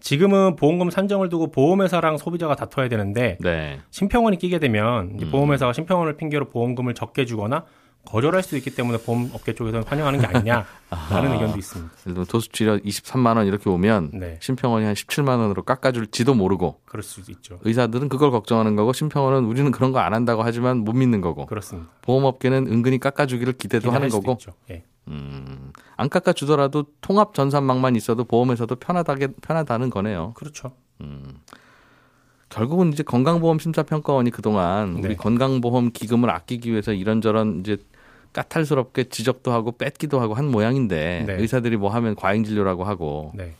지금은 0.00 0.56
보험금 0.56 0.90
산정을 0.90 1.28
두고 1.28 1.52
보험회사랑 1.52 2.18
소비자가 2.18 2.56
다퉈야 2.56 2.88
되는데 2.88 3.38
네. 3.40 3.78
심평원이 3.90 4.38
끼게 4.38 4.58
되면 4.58 5.18
음. 5.20 5.30
보험회사가 5.30 5.72
심평원을 5.72 6.16
핑계로 6.16 6.46
보험금을 6.48 6.94
적게 6.94 7.24
주거나 7.24 7.64
거절할 8.04 8.42
수 8.42 8.56
있기 8.56 8.74
때문에 8.74 8.98
보험 8.98 9.30
업계 9.32 9.54
쪽에서는 9.54 9.86
환영하는 9.86 10.20
게 10.20 10.26
아니냐라는 10.26 10.64
의견도 11.32 11.58
있습니다. 11.58 12.24
도수치료 12.28 12.78
23만 12.78 13.36
원 13.36 13.46
이렇게 13.46 13.70
오면 13.70 14.10
네, 14.14 14.38
심평원이 14.42 14.84
한 14.84 14.94
17만 14.94 15.38
원으로 15.38 15.62
깎아줄지도 15.62 16.34
모르고 16.34 16.80
그럴 16.84 17.02
수도 17.02 17.32
있죠. 17.32 17.58
의사들은 17.62 18.08
그걸 18.08 18.30
걱정하는 18.30 18.76
거고 18.76 18.92
심평원은 18.92 19.44
우리는 19.44 19.70
그런 19.70 19.92
거 19.92 19.98
안 20.02 20.14
한다고 20.14 20.42
하지만 20.42 20.78
못 20.78 20.94
믿는 20.94 21.20
거고 21.20 21.46
그렇습니다. 21.46 21.88
보험업계는 22.02 22.66
은근히 22.66 22.98
깎아주기를 22.98 23.52
기대도 23.54 23.90
하는 23.92 24.08
거고. 24.08 24.36
예. 24.70 24.82
음, 25.08 25.72
안 25.96 26.08
깎아주더라도 26.08 26.86
통합 27.00 27.34
전산망만 27.34 27.94
있어도 27.96 28.24
보험에서도 28.24 28.74
편하다게 28.76 29.28
편하다는 29.42 29.90
거네요. 29.90 30.32
그렇죠. 30.34 30.72
음. 31.00 31.40
결국은 32.52 32.92
이제 32.92 33.02
건강보험 33.02 33.58
심사평가원이 33.58 34.30
그동안 34.30 35.00
네. 35.00 35.08
우리 35.08 35.16
건강보험 35.16 35.92
기금을 35.92 36.28
아끼기 36.28 36.70
위해서 36.70 36.92
이런저런 36.92 37.60
이제 37.60 37.78
까탈스럽게 38.34 39.04
지적도 39.04 39.52
하고 39.52 39.72
뺏기도 39.72 40.20
하고 40.20 40.34
한 40.34 40.50
모양인데 40.50 41.24
네. 41.26 41.34
의사들이 41.34 41.78
뭐 41.78 41.88
하면 41.90 42.14
과잉 42.14 42.44
진료라고 42.44 42.84
하고 42.84 43.32
네, 43.34 43.54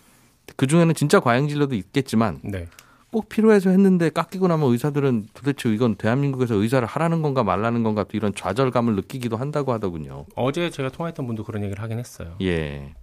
그 0.57 0.67
중에는 0.67 0.95
진짜 0.95 1.21
과잉 1.21 1.49
진료도 1.49 1.75
있겠지만 1.75 2.41
네, 2.43 2.67
꼭 3.11 3.31
필요해서 3.31 3.71
했는데 3.71 4.11
깎이고 4.11 4.47
나면 4.47 4.71
의사들은 4.71 5.29
도대체 5.33 5.73
이건 5.73 5.95
대한민국에서 5.95 6.55
의사를 6.57 6.87
하라는 6.87 7.23
건가 7.23 7.43
말라는 7.43 7.83
건가 7.83 8.05
또 8.05 8.17
이런 8.17 8.35
좌절감을 8.35 8.95
느끼기도 8.97 9.39
한다고 9.39 9.73
하더군요. 9.73 10.27
어제 10.35 10.69
제가 10.69 10.91
통화했던 10.91 11.27
분도 11.27 11.45
그런 11.45 11.63
얘기를 11.65 11.83
하긴 11.83 11.99
했어요. 11.99 12.37
예. 12.43 12.95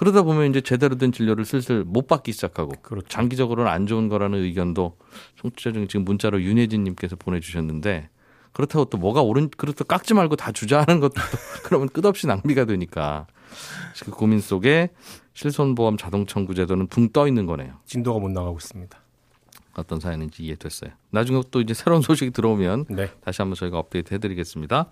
그러다 0.00 0.22
보면 0.22 0.48
이제 0.48 0.62
제대로 0.62 0.96
된 0.96 1.12
진료를 1.12 1.44
슬슬 1.44 1.84
못 1.84 2.06
받기 2.06 2.32
시작하고 2.32 2.72
그렇죠. 2.80 3.06
장기적으로는 3.08 3.70
안 3.70 3.86
좋은 3.86 4.08
거라는 4.08 4.38
의견도 4.38 4.96
청취자 5.38 5.72
중에 5.72 5.88
지금 5.88 6.06
문자로 6.06 6.40
윤혜진 6.40 6.84
님께서 6.84 7.16
보내주셨는데 7.16 8.08
그렇다고 8.52 8.86
또 8.86 8.96
뭐가 8.96 9.20
옳은 9.20 9.50
그렇다고 9.50 9.84
깎지 9.84 10.14
말고 10.14 10.36
다 10.36 10.52
주자 10.52 10.80
하는 10.80 11.00
것도 11.00 11.16
또 11.16 11.20
그러면 11.64 11.90
끝없이 11.90 12.26
낭비가 12.26 12.64
되니까 12.64 13.26
그 14.02 14.10
고민 14.10 14.40
속에 14.40 14.88
실손보험 15.34 15.98
자동청구 15.98 16.54
제도는 16.54 16.86
붕 16.86 17.10
떠 17.10 17.28
있는 17.28 17.44
거네요. 17.44 17.74
진도가 17.84 18.20
못 18.20 18.30
나가고 18.30 18.56
있습니다. 18.56 18.98
어떤 19.74 20.00
사연인지 20.00 20.42
이해됐어요. 20.44 20.92
나중에 21.10 21.42
또 21.50 21.60
이제 21.60 21.74
새로운 21.74 22.00
소식이 22.00 22.30
들어오면 22.30 22.86
네, 22.88 23.10
다시 23.20 23.42
한번 23.42 23.54
저희가 23.54 23.78
업데이트 23.78 24.14
해드리겠습니다. 24.14 24.86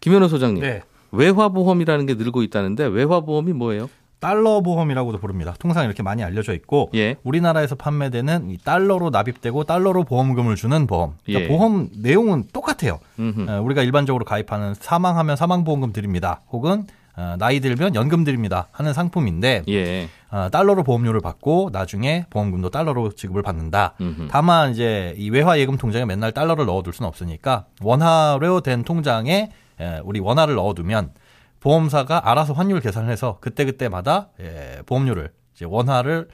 김현우 0.00 0.28
소장님, 0.28 0.62
네. 0.62 0.82
외화보험이라는 1.12 2.06
게 2.06 2.14
늘고 2.14 2.42
있다는데 2.42 2.86
외화보험이 2.86 3.52
뭐예요? 3.52 3.90
달러 4.20 4.60
보험이라고도 4.60 5.18
부릅니다. 5.18 5.54
통상 5.58 5.84
이렇게 5.84 6.02
많이 6.02 6.24
알려져 6.24 6.54
있고 6.54 6.90
예. 6.94 7.16
우리나라에서 7.22 7.74
판매되는 7.74 8.50
이 8.50 8.58
달러로 8.58 9.10
납입되고 9.10 9.64
달러로 9.64 10.04
보험금을 10.04 10.56
주는 10.56 10.86
보험. 10.86 11.14
그러니까 11.24 11.44
예. 11.44 11.48
보험 11.48 11.88
내용은 11.96 12.44
똑같아요. 12.52 12.98
음흠. 13.18 13.50
어, 13.50 13.60
우리가 13.62 13.82
일반적으로 13.82 14.24
가입하는 14.24 14.74
사망하면 14.74 15.36
사망보험금 15.36 15.92
드립니다. 15.92 16.40
혹은 16.50 16.86
어, 17.18 17.36
나이 17.38 17.60
들면 17.60 17.94
연금 17.94 18.24
드립니다 18.24 18.68
하는 18.72 18.92
상품인데 18.92 19.62
예. 19.68 20.08
어, 20.30 20.48
달러로 20.50 20.82
보험료를 20.82 21.20
받고 21.20 21.70
나중에 21.72 22.26
보험금도 22.30 22.70
달러로 22.70 23.12
지급을 23.12 23.42
받는다. 23.42 23.94
음흠. 24.00 24.28
다만 24.30 24.72
이제 24.72 25.14
이 25.16 25.30
외화 25.30 25.58
예금 25.58 25.76
통장에 25.76 26.04
맨날 26.04 26.32
달러를 26.32 26.66
넣어둘 26.66 26.92
수는 26.92 27.08
없으니까 27.08 27.66
원화로 27.82 28.60
된 28.60 28.82
통장에 28.82 29.50
에, 29.78 30.00
우리 30.04 30.20
원화를 30.20 30.54
넣어두면 30.54 31.10
보험사가 31.70 32.30
알아서 32.30 32.52
환율 32.52 32.78
계산을 32.80 33.10
해서 33.10 33.38
그때 33.40 33.64
그때마다 33.64 34.28
예, 34.38 34.82
보험료를 34.86 35.32
이제 35.56 35.64
원화를 35.64 36.28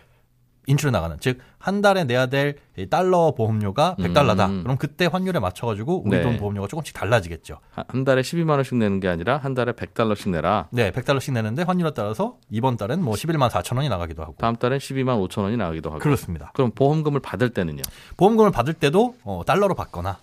인출해 0.66 0.90
나가는 0.92 1.18
즉 1.20 1.38
한 1.62 1.80
달에 1.80 2.02
내야 2.02 2.26
될이 2.26 2.90
달러 2.90 3.34
보험료가 3.36 3.94
100달러다. 4.00 4.48
음. 4.50 4.62
그럼 4.64 4.76
그때 4.78 5.06
환율에 5.06 5.38
맞춰 5.38 5.68
가지고 5.68 6.02
우리 6.04 6.16
네. 6.16 6.22
돈 6.24 6.36
보험료가 6.36 6.66
조금씩 6.66 6.92
달라지겠죠. 6.92 7.58
한- 7.70 7.84
한 7.86 8.02
달에 8.04 8.20
12만 8.22 8.50
원씩 8.56 8.76
내는 8.78 8.98
게 8.98 9.06
아니라 9.06 9.36
한 9.36 9.54
달에 9.54 9.70
100달러씩 9.70 10.30
내라. 10.30 10.66
네, 10.72 10.90
100달러씩 10.90 11.32
내는데 11.34 11.62
환율에 11.62 11.92
따라서 11.94 12.36
이번 12.50 12.76
달엔 12.76 13.00
뭐 13.00 13.14
11만 13.14 13.48
4천 13.48 13.76
원이 13.76 13.88
나가기도 13.88 14.22
하고. 14.22 14.34
다음 14.38 14.56
달엔 14.56 14.80
12만 14.80 15.24
5천 15.28 15.42
원이 15.44 15.56
나가기도 15.56 15.90
하고. 15.90 16.00
그렇습니다. 16.00 16.50
그럼 16.52 16.72
보험금을 16.74 17.20
받을 17.20 17.50
때는요? 17.50 17.82
보험금을 18.16 18.50
받을 18.50 18.74
때도 18.74 19.14
어, 19.22 19.42
달러로 19.46 19.76
받거나 19.76 20.18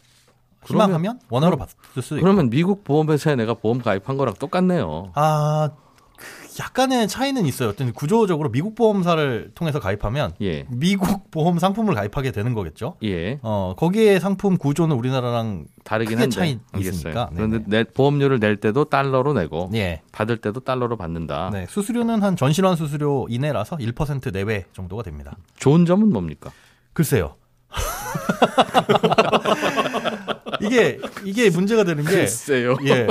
희망하면 0.66 1.20
원화로 1.30 1.58
받을 1.58 1.74
수도 2.02 2.18
있고. 2.18 2.24
그러면 2.24 2.50
미국 2.50 2.84
보험회사에 2.84 3.36
내가 3.36 3.54
보험 3.54 3.80
가입한 3.82 4.18
거랑 4.18 4.34
똑같네요. 4.40 5.12
아, 5.16 5.70
그 6.18 6.26
약간의 6.60 7.08
차이는 7.08 7.46
있어요. 7.46 7.70
어떤 7.70 7.94
구조적으로 7.94 8.52
미국 8.52 8.76
보험사를 8.76 9.52
통해서 9.56 9.80
가입하면 9.80 10.34
예. 10.42 10.66
미국 10.70 11.32
보험 11.32 11.58
상품을 11.58 11.96
가입하게 11.96 12.32
되는 12.32 12.54
거겠죠. 12.54 12.96
예. 13.04 13.40
어, 13.42 13.74
거기에 13.78 14.20
상품 14.20 14.58
구조는 14.58 14.98
우리나라랑 14.98 15.66
다르긴 15.86 16.20
한데. 16.20 16.36
차이. 16.36 16.60
있으니까. 16.78 17.30
그런데 17.34 17.60
네네. 17.60 17.66
내 17.70 17.84
보험료를 17.86 18.42
낼 18.42 18.58
때도 18.58 18.86
달러로 18.86 19.32
내고 19.32 19.70
예. 19.76 20.02
받을 20.12 20.36
때도 20.38 20.60
달러로 20.60 20.98
받는다. 20.98 21.50
네, 21.54 21.66
수수료는 21.70 22.22
한 22.22 22.36
전신환 22.36 22.76
수수료 22.76 23.26
이내라서 23.30 23.78
1% 23.78 24.34
내외 24.34 24.66
정도가 24.74 25.04
됩니다. 25.04 25.38
좋은 25.58 25.86
점은 25.86 26.12
뭡니까? 26.12 26.52
글쎄요. 26.92 27.36
이게 30.62 31.00
이게 31.26 31.50
문제가 31.50 31.84
되는 31.84 32.04
게 32.04 32.10
글쎄요. 32.12 32.76
예. 32.86 33.08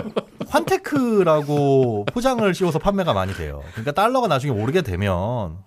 환테크라고 0.48 2.06
포장을 2.06 2.54
씌워서 2.54 2.78
판매가 2.78 3.12
많이 3.12 3.32
돼요. 3.34 3.62
그러니까 3.72 3.92
달러가 3.92 4.28
나중에 4.28 4.52
오르게 4.52 4.82
되면 4.82 5.10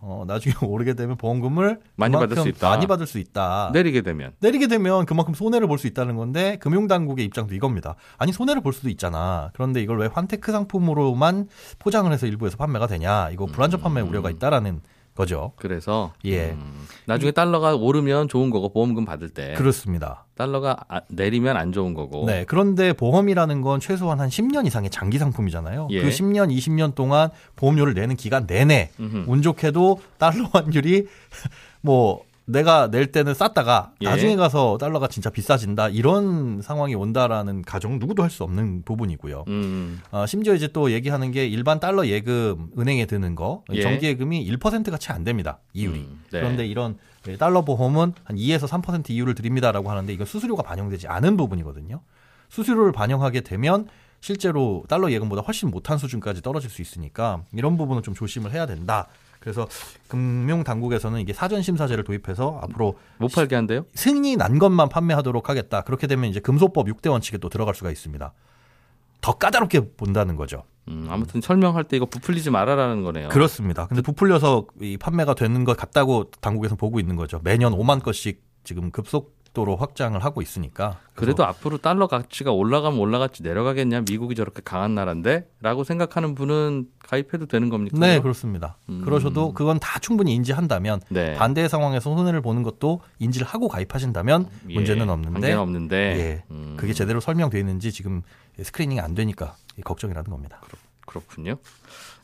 어, 0.01 0.23
나중에 0.27 0.53
오르게 0.61 0.93
되면 0.93 1.17
보험금을 1.17 1.79
많이 1.95 2.13
받을 2.15 2.37
수 2.37 2.47
있다. 2.47 2.69
많이 2.69 2.87
받을 2.87 3.05
수 3.07 3.19
있다. 3.19 3.71
내리게 3.73 4.01
되면 4.01 4.31
내리게 4.39 4.67
되면 4.67 5.05
그만큼 5.05 5.33
손해를 5.33 5.67
볼 5.67 5.81
수 5.81 5.87
있다는 5.87 6.15
건데 6.15 6.57
금융 6.59 6.87
당국의 6.87 7.25
입장도 7.25 7.55
이겁니다. 7.55 7.95
아니 8.19 8.31
손해를 8.31 8.61
볼 8.61 8.71
수도 8.71 8.87
있잖아. 8.89 9.49
그런데 9.53 9.81
이걸 9.81 9.97
왜 9.99 10.07
환테크 10.13 10.51
상품으로만 10.51 11.47
포장을 11.79 12.11
해서 12.11 12.27
일부에서 12.27 12.55
판매가 12.57 12.85
되냐? 12.85 13.29
이거 13.31 13.47
불안전 13.47 13.81
판매 13.81 14.01
우려가 14.01 14.29
있다라는 14.29 14.81
거죠. 15.15 15.51
그래서 15.57 16.13
예. 16.25 16.51
음, 16.51 16.87
나중에 17.05 17.31
달러가 17.31 17.75
오르면 17.75 18.27
좋은 18.29 18.49
거고 18.49 18.69
보험금 18.71 19.03
받을 19.05 19.29
때 19.29 19.53
그렇습니다. 19.57 20.25
달러가 20.35 20.77
아- 20.87 21.01
내리면 21.09 21.57
안 21.57 21.71
좋은 21.73 21.93
거고 21.93 22.25
네. 22.25 22.45
그런데 22.47 22.93
보험이라는 22.93 23.61
건 23.61 23.79
최소한 23.79 24.19
한 24.19 24.29
10년 24.29 24.65
이상의 24.65 24.89
장기 24.89 25.17
상품이잖아요. 25.19 25.89
예. 25.91 26.01
그 26.01 26.09
10년, 26.09 26.49
20년 26.55 26.95
동안 26.95 27.29
보험료를 27.57 27.93
내는 27.93 28.15
기간 28.15 28.45
내내 28.47 28.89
음흠. 28.99 29.25
운 29.27 29.41
좋게도 29.41 29.99
달러 30.17 30.45
환율이 30.53 31.07
뭐 31.81 32.23
내가 32.51 32.89
낼 32.91 33.11
때는 33.11 33.33
쌌다가 33.33 33.93
예. 34.01 34.05
나중에 34.05 34.35
가서 34.35 34.77
달러가 34.77 35.07
진짜 35.07 35.29
비싸진다 35.29 35.89
이런 35.89 36.61
상황이 36.61 36.95
온다라는 36.95 37.61
가정 37.63 37.99
누구도 37.99 38.23
할 38.23 38.29
수 38.31 38.43
없는 38.43 38.83
부분이고요. 38.83 39.43
음, 39.49 39.99
어, 40.11 40.25
심지어 40.25 40.53
이제 40.55 40.67
또 40.67 40.91
얘기하는 40.91 41.31
게 41.31 41.45
일반 41.47 41.79
달러 41.79 42.05
예금 42.07 42.69
은행에 42.79 43.05
드는 43.05 43.35
거 43.35 43.63
예. 43.73 43.81
정기 43.81 44.05
예금이 44.07 44.49
1%가 44.51 44.97
채 44.97 45.11
안 45.11 45.23
됩니다 45.23 45.59
이율이. 45.73 45.99
음, 45.99 46.21
네. 46.31 46.39
그런데 46.39 46.65
이런 46.65 46.97
달러 47.37 47.63
보험은 47.65 48.13
한 48.23 48.35
2에서 48.37 48.67
3% 48.67 49.09
이율을 49.09 49.35
드립니다라고 49.35 49.89
하는데 49.91 50.11
이건 50.13 50.25
수수료가 50.25 50.63
반영되지 50.63 51.07
않은 51.07 51.35
부분이거든요. 51.37 52.01
수수료를 52.49 52.91
반영하게 52.93 53.41
되면 53.41 53.87
실제로 54.21 54.83
달러 54.87 55.11
예금보다 55.11 55.41
훨씬 55.41 55.69
못한 55.71 55.97
수준까지 55.97 56.41
떨어질 56.41 56.69
수 56.69 56.81
있으니까 56.81 57.43
이런 57.53 57.75
부분은 57.75 58.03
좀 58.03 58.13
조심을 58.13 58.51
해야 58.53 58.65
된다. 58.65 59.07
그래서 59.41 59.67
금융 60.07 60.63
당국에서는 60.63 61.19
이게 61.19 61.33
사전 61.33 61.61
심사제를 61.61 62.03
도입해서 62.03 62.59
앞으로 62.61 62.95
못 63.17 63.31
팔게 63.33 63.55
한대요? 63.55 63.85
승인이 63.95 64.37
난 64.37 64.59
것만 64.59 64.87
판매하도록 64.87 65.49
하겠다. 65.49 65.81
그렇게 65.81 66.07
되면 66.07 66.29
이제 66.29 66.39
금소법 66.39 66.85
6대 66.87 67.09
원칙에 67.09 67.39
또 67.39 67.49
들어갈 67.49 67.73
수가 67.73 67.89
있습니다. 67.89 68.33
더 69.19 69.31
까다롭게 69.33 69.93
본다는 69.97 70.35
거죠. 70.35 70.63
음, 70.87 71.07
아무튼 71.09 71.41
설명할 71.41 71.83
때 71.85 71.97
이거 71.97 72.05
부풀리지 72.05 72.51
말아라는 72.51 73.03
거네요. 73.03 73.29
그렇습니다. 73.29 73.87
근데 73.87 74.01
부풀려서 74.01 74.67
이 74.79 74.97
판매가 74.97 75.33
되는 75.33 75.63
것 75.63 75.75
같다고 75.75 76.29
당국에서 76.39 76.75
보고 76.75 76.99
있는 76.99 77.15
거죠. 77.15 77.39
매년 77.43 77.73
5만 77.73 78.03
건씩 78.03 78.43
지금 78.63 78.91
급속 78.91 79.40
도로 79.53 79.75
확장을 79.75 80.17
하고 80.23 80.41
있으니까. 80.41 80.99
그래도 81.13 81.43
앞으로 81.45 81.77
달러 81.77 82.07
가치가 82.07 82.51
올라가면 82.51 82.97
올라갈지 82.99 83.43
내려가겠냐? 83.43 84.01
미국이 84.09 84.33
저렇게 84.33 84.61
강한 84.63 84.95
나라인데?라고 84.95 85.83
생각하는 85.83 86.35
분은 86.35 86.87
가입해도 86.99 87.47
되는 87.47 87.69
겁니까? 87.69 87.97
네, 87.99 88.21
그렇습니다. 88.21 88.77
음. 88.89 89.01
그러셔도 89.03 89.53
그건 89.53 89.77
다 89.79 89.99
충분히 89.99 90.33
인지한다면 90.35 91.01
네. 91.09 91.33
반대 91.35 91.67
상황에서 91.67 92.15
손해를 92.15 92.41
보는 92.41 92.63
것도 92.63 93.01
인지를 93.19 93.45
하고 93.45 93.67
가입하신다면 93.67 94.47
예, 94.69 94.73
문제는 94.73 95.09
없는데 95.09 95.31
문제는 95.31 95.59
없는데. 95.59 95.95
예, 95.97 96.43
음, 96.51 96.75
그게 96.77 96.93
제대로 96.93 97.19
설명되어 97.19 97.59
있는지 97.59 97.91
지금 97.91 98.21
스크리닝이 98.61 99.01
안 99.01 99.15
되니까 99.15 99.55
걱정이라는 99.83 100.29
겁니다. 100.31 100.61
그렇 101.05 101.21
군요. 101.27 101.55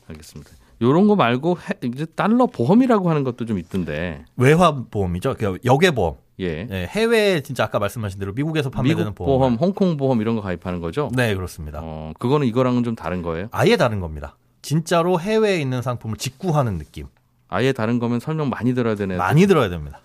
알겠습니다. 0.08 0.50
요런 0.80 1.08
거 1.08 1.16
말고 1.16 1.58
해- 1.58 1.88
이제 1.88 2.06
달러 2.06 2.46
보험이라고 2.46 3.10
하는 3.10 3.22
것도 3.24 3.44
좀 3.44 3.58
있던데. 3.58 4.24
외화 4.36 4.72
보험이죠. 4.72 5.34
그 5.38 5.58
역외 5.64 5.90
보험. 5.90 6.16
예. 6.40 6.66
예, 6.70 6.86
해외 6.86 7.40
진짜 7.40 7.64
아까 7.64 7.78
말씀하신 7.78 8.20
대로 8.20 8.32
미국에서 8.32 8.70
판매되는 8.70 9.04
미국 9.12 9.14
보험. 9.16 9.38
보험, 9.38 9.54
홍콩 9.54 9.96
보험 9.96 10.20
이런 10.20 10.36
거 10.36 10.42
가입하는 10.42 10.80
거죠? 10.80 11.10
네, 11.14 11.34
그렇습니다. 11.34 11.80
어, 11.82 12.12
그거는 12.18 12.46
이거랑은 12.46 12.84
좀 12.84 12.94
다른 12.94 13.22
거예요? 13.22 13.48
아예 13.50 13.76
다른 13.76 14.00
겁니다. 14.00 14.36
진짜로 14.62 15.18
해외에 15.20 15.60
있는 15.60 15.82
상품을 15.82 16.16
직구하는 16.16 16.78
느낌. 16.78 17.06
아예 17.48 17.72
다른 17.72 17.98
거면 17.98 18.20
설명 18.20 18.50
많이 18.50 18.74
들어야 18.74 18.94
되네요. 18.94 19.18
많이 19.18 19.46
들어야 19.46 19.68
됩니다. 19.68 20.00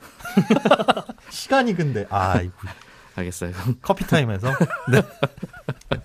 시간이 1.29 1.75
근데 1.75 2.05
아이고 2.09 2.53
알겠어요. 3.15 3.51
커피 3.81 4.05
타임에서 4.07 4.49
네. 4.91 5.01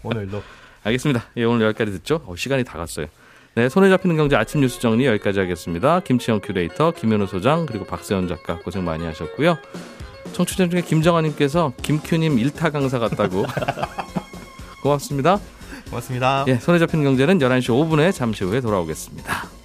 오늘도 0.03 0.43
알겠습니다. 0.85 1.25
예, 1.37 1.45
오늘 1.45 1.67
여기까지 1.67 1.93
듣죠. 1.93 2.23
어, 2.27 2.35
시간이 2.37 2.65
다 2.65 2.77
갔어요. 2.79 3.07
네, 3.55 3.69
손에 3.69 3.89
잡히는 3.89 4.17
경제 4.17 4.37
아침 4.37 4.61
뉴스 4.61 4.79
정리 4.81 5.07
여기까지 5.07 5.41
하겠습니다. 5.41 6.01
김치영 6.01 6.41
큐레이터, 6.43 6.93
김현우 6.93 7.27
소장, 7.27 7.67
그리고 7.67 7.85
박세훈 7.87 8.29
작가 8.29 8.59
고생 8.59 8.85
많이 8.85 9.05
하셨고요. 9.05 9.57
청취자 10.33 10.69
중에 10.69 10.83
김정아님께서 10.83 11.73
김큐님 11.83 12.39
일타 12.39 12.71
강사 12.71 12.99
같다고. 12.99 13.45
고맙습니다. 14.83 15.39
고맙습니다. 15.91 16.45
예, 16.49 16.57
손에 16.57 16.79
잡히는 16.79 17.05
경제는 17.05 17.39
11시 17.39 17.69
5분에 17.69 18.13
잠시 18.13 18.45
후에 18.45 18.61
돌아오겠습니다. 18.61 19.58